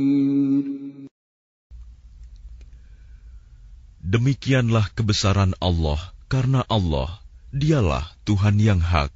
Demikianlah 4.10 4.92
kebesaran 4.94 5.58
Allah, 5.58 5.98
karena 6.30 6.62
Allah, 6.70 7.18
dialah 7.50 8.06
Tuhan 8.22 8.62
yang 8.62 8.78
hak. 8.78 9.10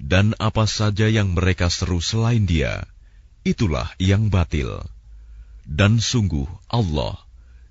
Dan 0.00 0.32
apa 0.40 0.64
saja 0.64 1.10
yang 1.10 1.34
mereka 1.36 1.68
seru 1.68 2.00
selain 2.00 2.46
dia, 2.46 2.88
itulah 3.42 3.90
yang 4.00 4.30
batil. 4.30 4.80
Dan 5.66 6.00
sungguh 6.00 6.48
Allah, 6.70 7.18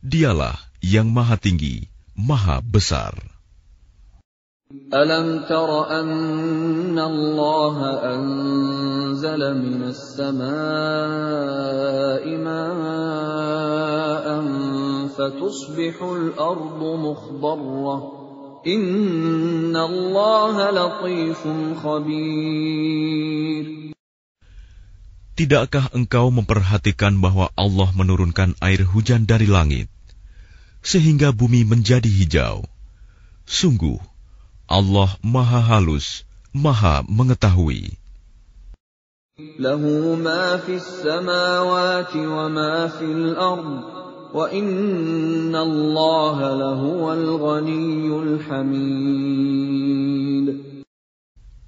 dialah 0.06 0.60
yang 0.80 1.10
maha 1.10 1.36
tinggi, 1.40 1.88
maha 2.16 2.62
besar. 2.62 3.18
ألم 4.94 5.50
تر 5.50 5.90
أن 5.90 7.00
الله 7.00 7.78
أنزل 8.16 9.42
من 9.58 9.82
السماء 9.90 10.46
ماء 12.38 14.23
فتصبح 15.18 15.96
الأرض 16.04 16.82
مخضرة 16.84 17.98
إن 18.68 19.76
الله 19.76 20.56
لطيف 20.72 21.42
خبير 21.84 23.66
Tidakkah 25.40 25.96
engkau 25.96 26.36
memperhatikan 26.36 27.16
bahwa 27.24 27.48
Allah 27.56 27.88
menurunkan 27.96 28.60
air 28.60 28.84
hujan 28.84 29.24
dari 29.24 29.48
langit, 29.48 29.88
sehingga 30.84 31.32
bumi 31.32 31.64
menjadi 31.64 32.12
hijau? 32.12 32.68
Sungguh, 33.48 34.04
Allah 34.68 35.16
maha 35.24 35.64
halus, 35.64 36.28
maha 36.52 37.08
mengetahui. 37.08 37.96
له 39.60 39.80
ما 40.20 40.58
في 40.58 40.76
السماوات 40.76 42.16
وما 42.16 42.88
في 42.88 43.06
الأرض 43.06 43.80
وإن 43.80 44.13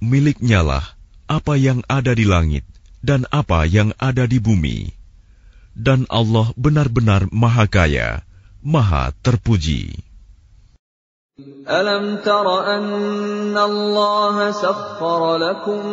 Miliknya 0.03 0.67
lah 0.67 0.83
apa 1.31 1.55
yang 1.55 1.87
ada 1.87 2.11
di 2.19 2.27
langit 2.27 2.67
dan 3.07 3.23
apa 3.31 3.71
yang 3.71 3.95
ada 4.03 4.27
di 4.27 4.43
bumi. 4.43 4.91
Dan 5.79 6.11
Allah 6.11 6.51
benar-benar 6.59 7.31
maha 7.31 7.71
kaya, 7.71 8.27
maha 8.67 9.15
terpuji. 9.23 10.03
Alam 11.71 12.19
tara 12.27 12.83
anna 12.83 13.63
Allah 13.63 14.51
sakhkhara 14.51 15.39
lakum 15.39 15.87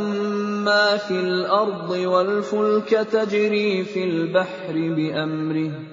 ma 0.65 0.97
fil 0.97 1.45
ardi 1.45 2.09
wal 2.09 2.41
fulka 2.41 3.05
tajri 3.05 3.85
fil 3.85 4.33
bahri 4.33 4.89
bi 4.89 5.13
amrihi 5.13 5.92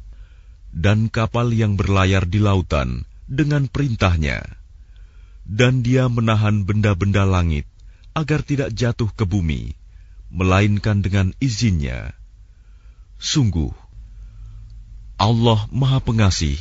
dan 0.76 1.08
kapal 1.08 1.50
yang 1.50 1.80
berlayar 1.80 2.28
di 2.28 2.42
lautan 2.42 3.08
dengan 3.26 3.66
perintahnya 3.66 4.44
dan 5.46 5.80
dia 5.86 6.10
menahan 6.10 6.66
benda-benda 6.66 7.22
langit 7.22 7.64
agar 8.12 8.42
tidak 8.42 8.74
jatuh 8.74 9.10
ke 9.14 9.22
bumi 9.22 9.78
melainkan 10.28 11.00
dengan 11.00 11.30
izinnya 11.38 12.12
sungguh 13.16 13.70
Allah 15.16 15.64
Maha 15.72 16.02
Pengasih 16.04 16.60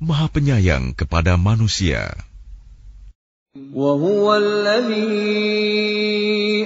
Maha 0.00 0.32
Penyayang 0.32 0.96
kepada 0.96 1.36
manusia 1.36 2.16
وهو 3.74 4.34
الذي 4.34 5.50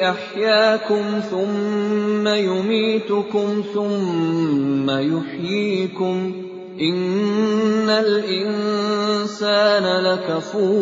أحياكم 0.05 1.05
ثم 1.33 2.29
يميتكم 2.29 3.65
ثم 3.75 4.91
يحييكم 4.91 6.45
Innal 6.80 8.24
insana 8.24 10.00
lakafur. 10.00 10.80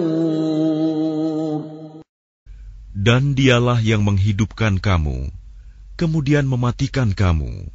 Dan 2.93 3.33
dialah 3.33 3.81
yang 3.81 4.05
menghidupkan 4.05 4.77
kamu, 4.77 5.33
kemudian 5.97 6.45
mematikan 6.45 7.17
kamu, 7.17 7.73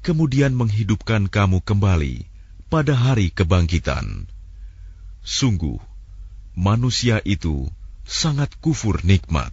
kemudian 0.00 0.56
menghidupkan 0.56 1.28
kamu 1.28 1.60
kembali 1.60 2.24
pada 2.72 2.96
hari 2.96 3.28
kebangkitan. 3.28 4.32
Sungguh, 5.20 5.76
manusia 6.56 7.20
itu 7.20 7.68
sangat 8.08 8.56
kufur 8.64 9.04
nikmat. 9.04 9.52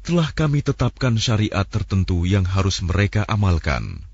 telah 0.00 0.32
kami 0.32 0.64
tetapkan 0.64 1.16
syariat 1.20 1.64
tertentu 1.64 2.24
yang 2.24 2.44
harus 2.44 2.80
mereka 2.80 3.24
amalkan. 3.28 4.04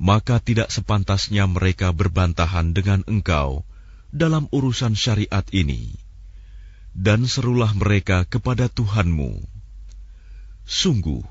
Maka 0.00 0.40
tidak 0.40 0.72
sepantasnya 0.72 1.44
mereka 1.44 1.92
berbantahan 1.92 2.72
dengan 2.72 3.04
engkau 3.04 3.68
dalam 4.10 4.48
urusan 4.48 4.96
syariat 4.96 5.44
ini. 5.52 5.92
Dan 6.90 7.28
serulah 7.28 7.70
mereka 7.76 8.26
kepada 8.26 8.66
Tuhanmu. 8.66 9.44
Sungguh, 10.66 11.22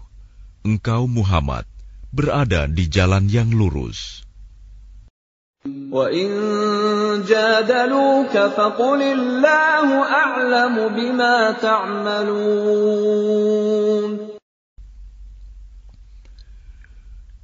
engkau 0.64 1.10
Muhammad 1.10 1.68
berada 2.10 2.66
di 2.66 2.88
jalan 2.88 3.28
yang 3.28 3.52
lurus. 3.52 4.29
وَإِن 5.69 6.29
جَادَلُوكَ 7.25 8.35
فَقُلِ 8.37 9.01
اللَّهُ 9.01 9.89
أَعْلَمُ 10.05 10.77
بِمَا 10.93 11.57
تَعْمَلُونَ 11.57 12.85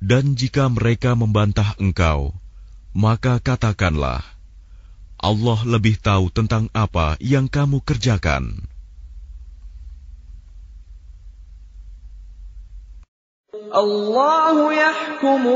Dan 0.04 0.36
jika 0.36 0.68
mereka 0.68 1.16
membantah 1.16 1.72
engkau, 1.80 2.36
maka 2.92 3.40
katakanlah, 3.40 4.20
Allah 5.16 5.60
lebih 5.64 5.96
tahu 5.96 6.28
tentang 6.28 6.68
apa 6.76 7.16
yang 7.24 7.48
kamu 7.48 7.80
kerjakan. 7.80 8.68
Allah 13.75 14.55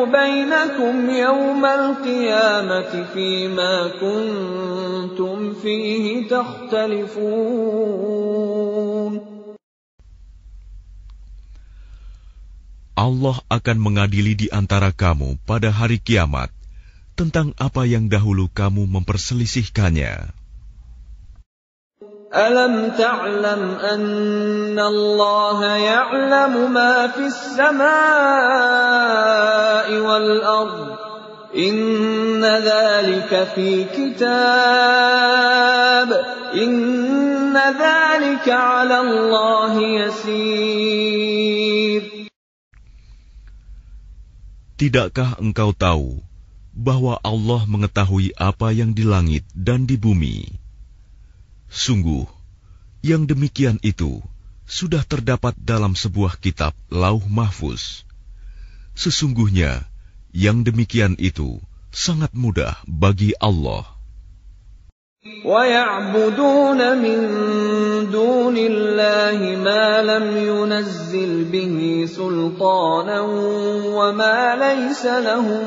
بينكم 0.06 1.10
يوم 1.10 1.66
القيامة 1.66 2.92
فيما 3.14 3.88
كنتم 4.02 5.54
فيه 5.54 6.28
تختلفون. 6.28 7.80
Allah 13.00 13.40
akan 13.48 13.78
mengadili 13.80 14.36
di 14.36 14.52
antara 14.52 14.92
kamu 14.92 15.40
pada 15.48 15.72
hari 15.72 16.04
kiamat 16.04 16.52
tentang 17.16 17.56
apa 17.56 17.88
yang 17.88 18.12
dahulu 18.12 18.52
kamu 18.52 18.84
memperselisihkannya. 18.92 20.39
Alam 22.30 22.94
ta'lam 22.94 23.82
anna 23.82 24.86
Allah 24.86 25.60
ya'lamu 25.82 26.70
ma 26.70 27.10
samai 27.34 27.90
wal 29.98 30.38
ard. 30.38 30.94
Inna 31.58 32.62
dhalika 32.62 33.50
fi 33.50 33.90
kitab. 33.90 34.30
Inna 36.54 37.74
dhalika 37.74 38.86
ala 38.86 39.02
Allah 39.02 39.74
Tidakkah 44.78 45.42
engkau 45.42 45.74
tahu 45.74 46.22
bahwa 46.78 47.18
Allah 47.26 47.66
mengetahui 47.66 48.38
apa 48.38 48.70
yang 48.70 48.94
di 48.94 49.02
langit 49.02 49.50
dan 49.58 49.90
di 49.90 49.98
bumi? 49.98 50.59
Sungguh, 51.79 52.27
yang 53.03 53.27
demikian 53.27 53.83
itu 53.83 54.23
sudah 54.65 55.05
terdapat 55.05 55.53
dalam 55.61 55.93
sebuah 55.93 56.41
kitab 56.41 56.73
Lauh 56.89 57.25
Mahfuz. 57.29 58.09
Sesungguhnya, 58.95 59.85
yang 60.33 60.63
demikian 60.63 61.19
itu 61.19 61.61
sangat 61.93 62.33
mudah 62.35 62.79
bagi 62.87 63.35
Allah. 63.39 63.95
وَيَعْبُدُونَ 65.25 66.81
مِن 67.01 67.19
دُونِ 68.13 68.57
اللَّهِ 68.57 69.39
مَا 69.57 70.05
لَمْ 70.05 70.37
يُنَزِّلْ 70.37 71.49
بِهِ 71.49 72.05
سُلْطَانًا 72.05 73.21
وَمَا 73.89 74.57
لَيْسَ 74.57 75.07
لَهُم 75.07 75.65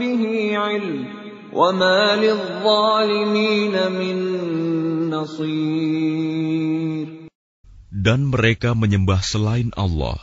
بِهِ 0.00 0.22
عِلْمٌ 0.56 1.04
وَمَا 1.52 2.16
لِلظَّالِمِينَ 2.16 3.74
مِن 3.92 4.16
نَّصِيرٍ 4.16 4.33
dan 7.95 8.19
mereka 8.27 8.75
menyembah 8.75 9.21
selain 9.23 9.71
Allah 9.79 10.19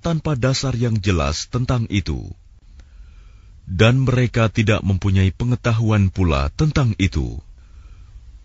tanpa 0.00 0.36
dasar 0.36 0.76
yang 0.76 0.98
jelas 0.98 1.48
tentang 1.48 1.86
itu. 1.90 2.30
Dan 3.70 4.02
mereka 4.02 4.50
tidak 4.50 4.82
mempunyai 4.82 5.30
pengetahuan 5.30 6.10
pula 6.10 6.50
tentang 6.54 6.98
itu. 6.98 7.38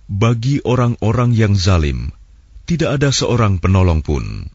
Bagi 0.06 0.62
orang-orang 0.62 1.34
yang 1.34 1.58
zalim, 1.58 2.14
tidak 2.70 3.02
ada 3.02 3.10
seorang 3.10 3.58
penolong 3.58 4.06
pun. 4.06 4.55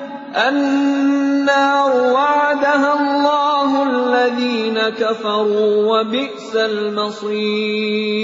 النار 0.36 1.92
وعدها 2.12 2.90
الله 3.00 3.70
الذين 3.90 4.78
كفروا 4.88 5.72
وبئس 5.90 6.52
المصير 6.56 8.16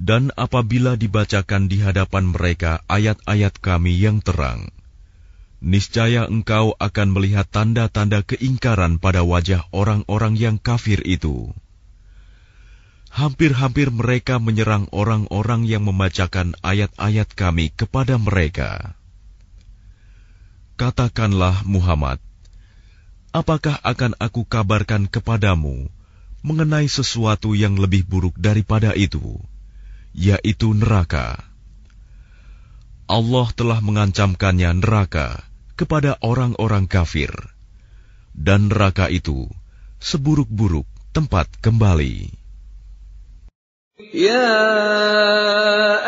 Dan 0.00 0.34
apabila 0.34 0.98
dibacakan 0.98 1.70
di 1.70 1.78
hadapan 1.86 2.34
mereka 2.34 2.82
ayat-ayat 2.90 3.62
kami 3.62 3.94
yang 3.94 4.18
terang, 4.18 4.72
niscaya 5.62 6.26
engkau 6.26 6.74
akan 6.82 7.14
melihat 7.14 7.46
tanda-tanda 7.46 8.24
keingkaran 8.26 8.98
pada 8.98 9.22
wajah 9.22 9.68
orang-orang 9.70 10.34
yang 10.34 10.56
kafir 10.58 10.98
itu. 11.06 11.54
Hampir-hampir 13.15 13.95
mereka 13.95 14.43
menyerang 14.43 14.91
orang-orang 14.91 15.63
yang 15.63 15.87
membacakan 15.87 16.51
ayat-ayat 16.59 17.31
kami 17.31 17.71
kepada 17.71 18.19
mereka. 18.19 18.99
Katakanlah 20.75 21.63
Muhammad, 21.63 22.19
apakah 23.31 23.79
akan 23.87 24.19
aku 24.19 24.43
kabarkan 24.43 25.07
kepadamu 25.07 25.87
mengenai 26.43 26.91
sesuatu 26.91 27.55
yang 27.55 27.79
lebih 27.79 28.03
buruk 28.03 28.35
daripada 28.35 28.91
itu, 28.91 29.39
yaitu 30.11 30.75
neraka? 30.75 31.39
Allah 33.07 33.47
telah 33.55 33.79
mengancamkannya 33.79 34.83
neraka 34.83 35.39
kepada 35.79 36.19
orang-orang 36.19 36.83
kafir, 36.91 37.31
dan 38.35 38.67
neraka 38.67 39.07
itu 39.07 39.47
seburuk-buruk 40.03 40.83
tempat 41.15 41.47
kembali. 41.63 42.43
يا 44.13 44.53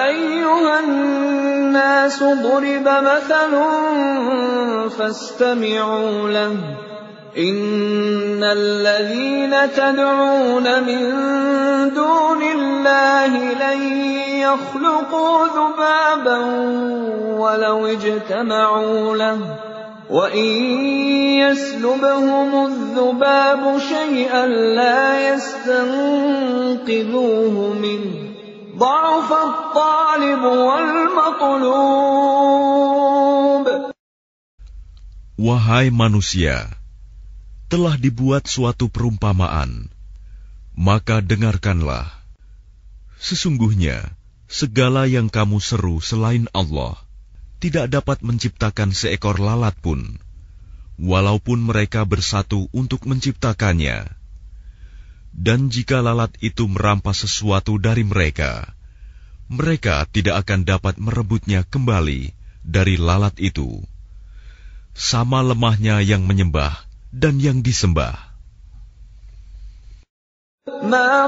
أيها 0.06 0.80
الناس 0.80 2.24
ضرب 2.24 2.88
مثل 2.88 3.54
فاستمعوا 4.98 6.30
له 6.30 6.56
إن 7.38 8.44
الذين 8.44 9.74
تدعون 9.76 10.84
من 10.84 11.04
دون 11.94 12.44
الله 12.44 13.38
لن 13.38 13.82
يخلقوا 14.44 15.48
ذبابا 15.48 16.38
ولو 17.40 17.86
اجتمعوا 17.86 19.16
له 19.16 19.40
وإن 20.13 20.51
يسلبهم 21.41 22.51
الذباب 22.67 23.79
شيئا 23.79 24.47
لا 24.77 25.35
يستنقذوه 25.35 26.77
منه 27.75 28.13
ضعف 28.77 29.33
الطالب 29.33 30.43
والمطلوب 30.45 32.13
Wahai 35.43 35.91
manusia, 35.91 36.71
telah 37.67 37.99
dibuat 37.99 38.47
suatu 38.47 38.87
perumpamaan, 38.87 39.91
maka 40.79 41.19
dengarkanlah. 41.19 42.07
Sesungguhnya, 43.19 44.15
segala 44.47 45.11
yang 45.11 45.27
kamu 45.27 45.59
seru 45.59 45.99
selain 45.99 46.47
Allah 46.55 46.95
tidak 47.58 47.90
dapat 47.90 48.22
menciptakan 48.22 48.94
seekor 48.94 49.42
lalat 49.42 49.74
pun, 49.82 50.22
walaupun 51.02 51.66
mereka 51.66 52.06
bersatu 52.06 52.70
untuk 52.74 53.06
menciptakannya. 53.10 54.10
Dan 55.38 55.70
jika 55.70 56.02
lalat 56.02 56.34
itu 56.42 56.66
merampas 56.66 57.26
sesuatu 57.26 57.78
dari 57.78 58.02
mereka, 58.02 58.74
mereka 59.50 60.06
tidak 60.10 60.46
akan 60.46 60.66
dapat 60.66 60.98
merebutnya 60.98 61.62
kembali 61.66 62.34
dari 62.66 62.96
lalat 62.98 63.38
itu. 63.38 63.86
Sama 64.98 65.46
lemahnya 65.46 66.02
yang 66.02 66.26
menyembah 66.26 66.74
dan 67.14 67.38
yang 67.38 67.62
disembah. 67.62 68.28
ما 70.68 71.28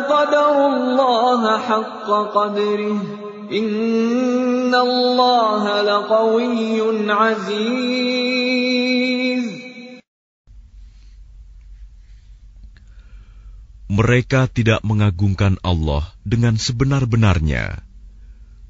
mereka 13.90 14.54
tidak 14.54 14.86
mengagungkan 14.86 15.58
Allah 15.66 16.14
dengan 16.22 16.62
sebenar-benarnya. 16.62 17.82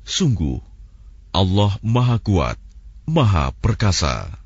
Sungguh, 0.08 0.64
Allah 1.36 1.76
Maha 1.84 2.24
Kuat, 2.24 2.56
Maha 3.04 3.52
Perkasa. 3.60 4.39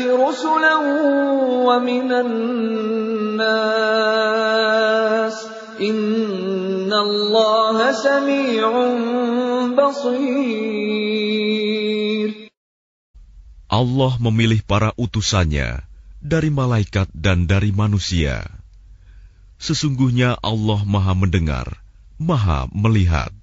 رسلا 0.04 0.76
ومن 1.64 2.12
الناس 2.12 3.48
إن 5.80 6.92
الله 6.94 7.92
سميع 7.92 8.68
بصير 9.80 10.44
Allah 13.74 14.14
memilih 14.22 14.62
para 14.70 14.94
utusannya 15.02 15.82
dari 16.22 16.54
malaikat 16.54 17.10
dan 17.10 17.50
dari 17.50 17.74
manusia. 17.74 18.46
Sesungguhnya 19.58 20.38
Allah 20.46 20.86
Maha 20.86 21.18
Mendengar, 21.18 21.82
Maha 22.22 22.70
Melihat. 22.70 23.34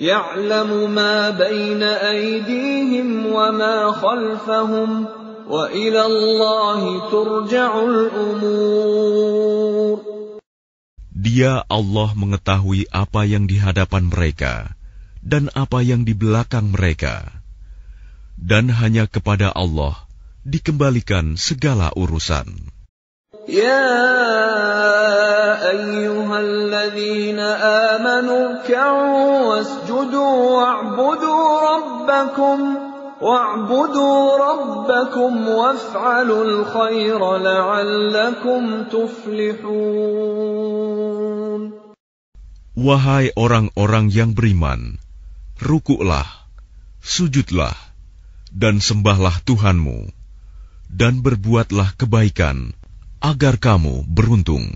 يعلم 0.00 0.94
ما 0.94 1.30
بين 1.30 1.82
أيديهم 1.82 3.26
وما 3.26 3.92
خلفهم 3.92 5.06
وإلى 5.48 6.02
الله 6.06 7.10
ترجع 7.10 7.70
الأمور 7.84 9.28
Dia 11.18 11.66
Allah 11.66 12.14
mengetahui 12.14 12.86
apa 12.94 13.26
yang 13.26 13.50
di 13.50 13.58
hadapan 13.58 14.06
mereka 14.06 14.78
dan 15.18 15.50
apa 15.58 15.82
yang 15.82 16.06
di 16.06 16.14
belakang 16.14 16.70
mereka. 16.70 17.26
Dan 18.38 18.70
hanya 18.70 19.10
kepada 19.10 19.50
Allah 19.50 19.98
dikembalikan 20.46 21.34
segala 21.34 21.90
urusan. 21.98 22.71
يا 23.48 23.88
أيها 25.70 26.36
الذين 26.40 27.38
آمنوا 27.40 28.40
اركعوا 28.48 29.40
واسجدوا 29.48 30.36
واعبدوا 30.56 31.60
ربكم 31.72 32.76
واعبدوا 33.20 34.20
ربكم 34.36 35.48
وافعلوا 35.48 36.44
الخير 36.44 37.36
لعلكم 37.36 38.84
تفلحون 38.92 40.48
Wahai 42.78 43.34
orang-orang 43.34 44.06
yang 44.06 44.38
beriman, 44.38 45.02
rukuklah, 45.58 46.30
sujudlah, 47.02 47.74
dan 48.54 48.78
sembahlah 48.78 49.42
Tuhanmu, 49.42 50.14
dan 50.86 51.18
berbuatlah 51.18 51.98
kebaikan, 51.98 52.78
agar 53.23 53.55
kamu 53.55 54.03
beruntung. 54.11 54.67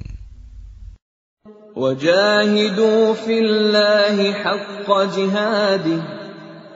وجاهدوا 1.78 3.14
في 3.14 3.40
الله 3.40 4.34
حق 4.34 4.90
جهاده 4.90 6.02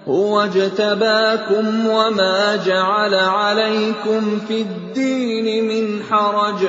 هو 0.07 0.41
اجتباكم 0.41 1.87
وما 1.87 2.55
جعل 2.65 3.15
عليكم 3.15 4.39
في 4.47 4.61
الدين 4.61 5.67
من 5.67 6.03
حرج 6.09 6.67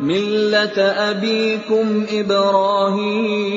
ملة 0.00 0.78
أبيكم 1.10 2.06
إبراهيم 2.10 3.56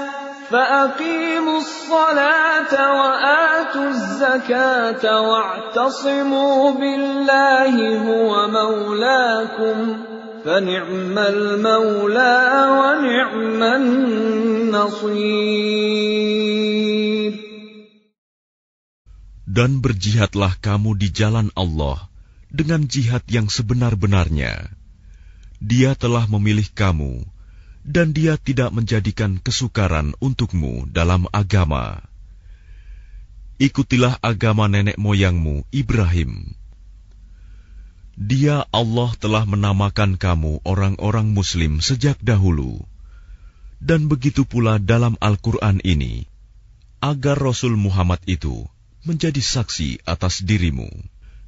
فأقيموا 0.50 1.58
الصلاة 1.58 2.72
وآتوا 2.72 3.88
الزكاة 3.88 5.20
واعتصموا 5.20 6.70
بالله 6.70 7.74
هو 8.06 8.48
مولاكم 8.48 9.78
فنعم 10.44 11.18
المولى 11.18 12.36
ونعم 12.78 13.62
النصير 13.62 15.16
Dan 19.56 19.80
berjihadlah 19.80 20.52
kamu 20.60 21.00
di 21.00 21.08
jalan 21.08 21.48
Allah 21.56 22.12
dengan 22.52 22.84
jihad 22.84 23.24
yang 23.32 23.48
sebenar-benarnya. 23.48 24.68
Dia 25.64 25.96
telah 25.96 26.28
memilih 26.28 26.68
kamu, 26.76 27.24
dan 27.81 28.13
Dia 28.13 28.37
tidak 28.37 28.69
menjadikan 28.73 29.41
kesukaran 29.41 30.13
untukmu 30.21 30.85
dalam 30.89 31.25
agama. 31.33 32.05
Ikutilah 33.61 34.17
agama 34.21 34.65
nenek 34.69 34.97
moyangmu, 34.97 35.65
Ibrahim. 35.69 36.57
Dia 38.17 38.69
Allah 38.69 39.09
telah 39.17 39.49
menamakan 39.49 40.17
kamu 40.17 40.61
orang-orang 40.61 41.33
Muslim 41.33 41.81
sejak 41.81 42.21
dahulu, 42.21 42.85
dan 43.81 44.05
begitu 44.05 44.45
pula 44.45 44.77
dalam 44.77 45.17
Al-Quran 45.17 45.81
ini, 45.81 46.29
agar 47.01 47.33
Rasul 47.33 47.73
Muhammad 47.81 48.21
itu 48.29 48.69
menjadi 49.01 49.41
saksi 49.41 50.05
atas 50.05 50.45
dirimu, 50.45 50.89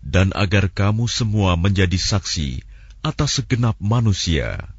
dan 0.02 0.34
agar 0.34 0.74
kamu 0.74 1.06
semua 1.06 1.54
menjadi 1.54 1.98
saksi 1.98 2.66
atas 3.06 3.38
segenap 3.38 3.78
manusia. 3.78 4.73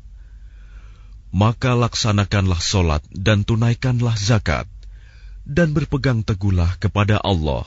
Maka 1.35 1.74
laksanakanlah 1.74 2.62
solat 2.62 3.03
dan 3.11 3.43
tunaikanlah 3.43 4.14
zakat, 4.14 4.70
dan 5.43 5.74
berpegang 5.74 6.22
teguhlah 6.22 6.78
kepada 6.78 7.18
Allah. 7.18 7.66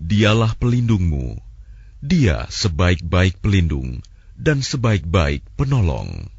Dialah 0.00 0.56
pelindungmu, 0.56 1.36
dia 2.00 2.48
sebaik-baik 2.48 3.44
pelindung 3.44 4.00
dan 4.40 4.64
sebaik-baik 4.64 5.44
penolong. 5.60 6.32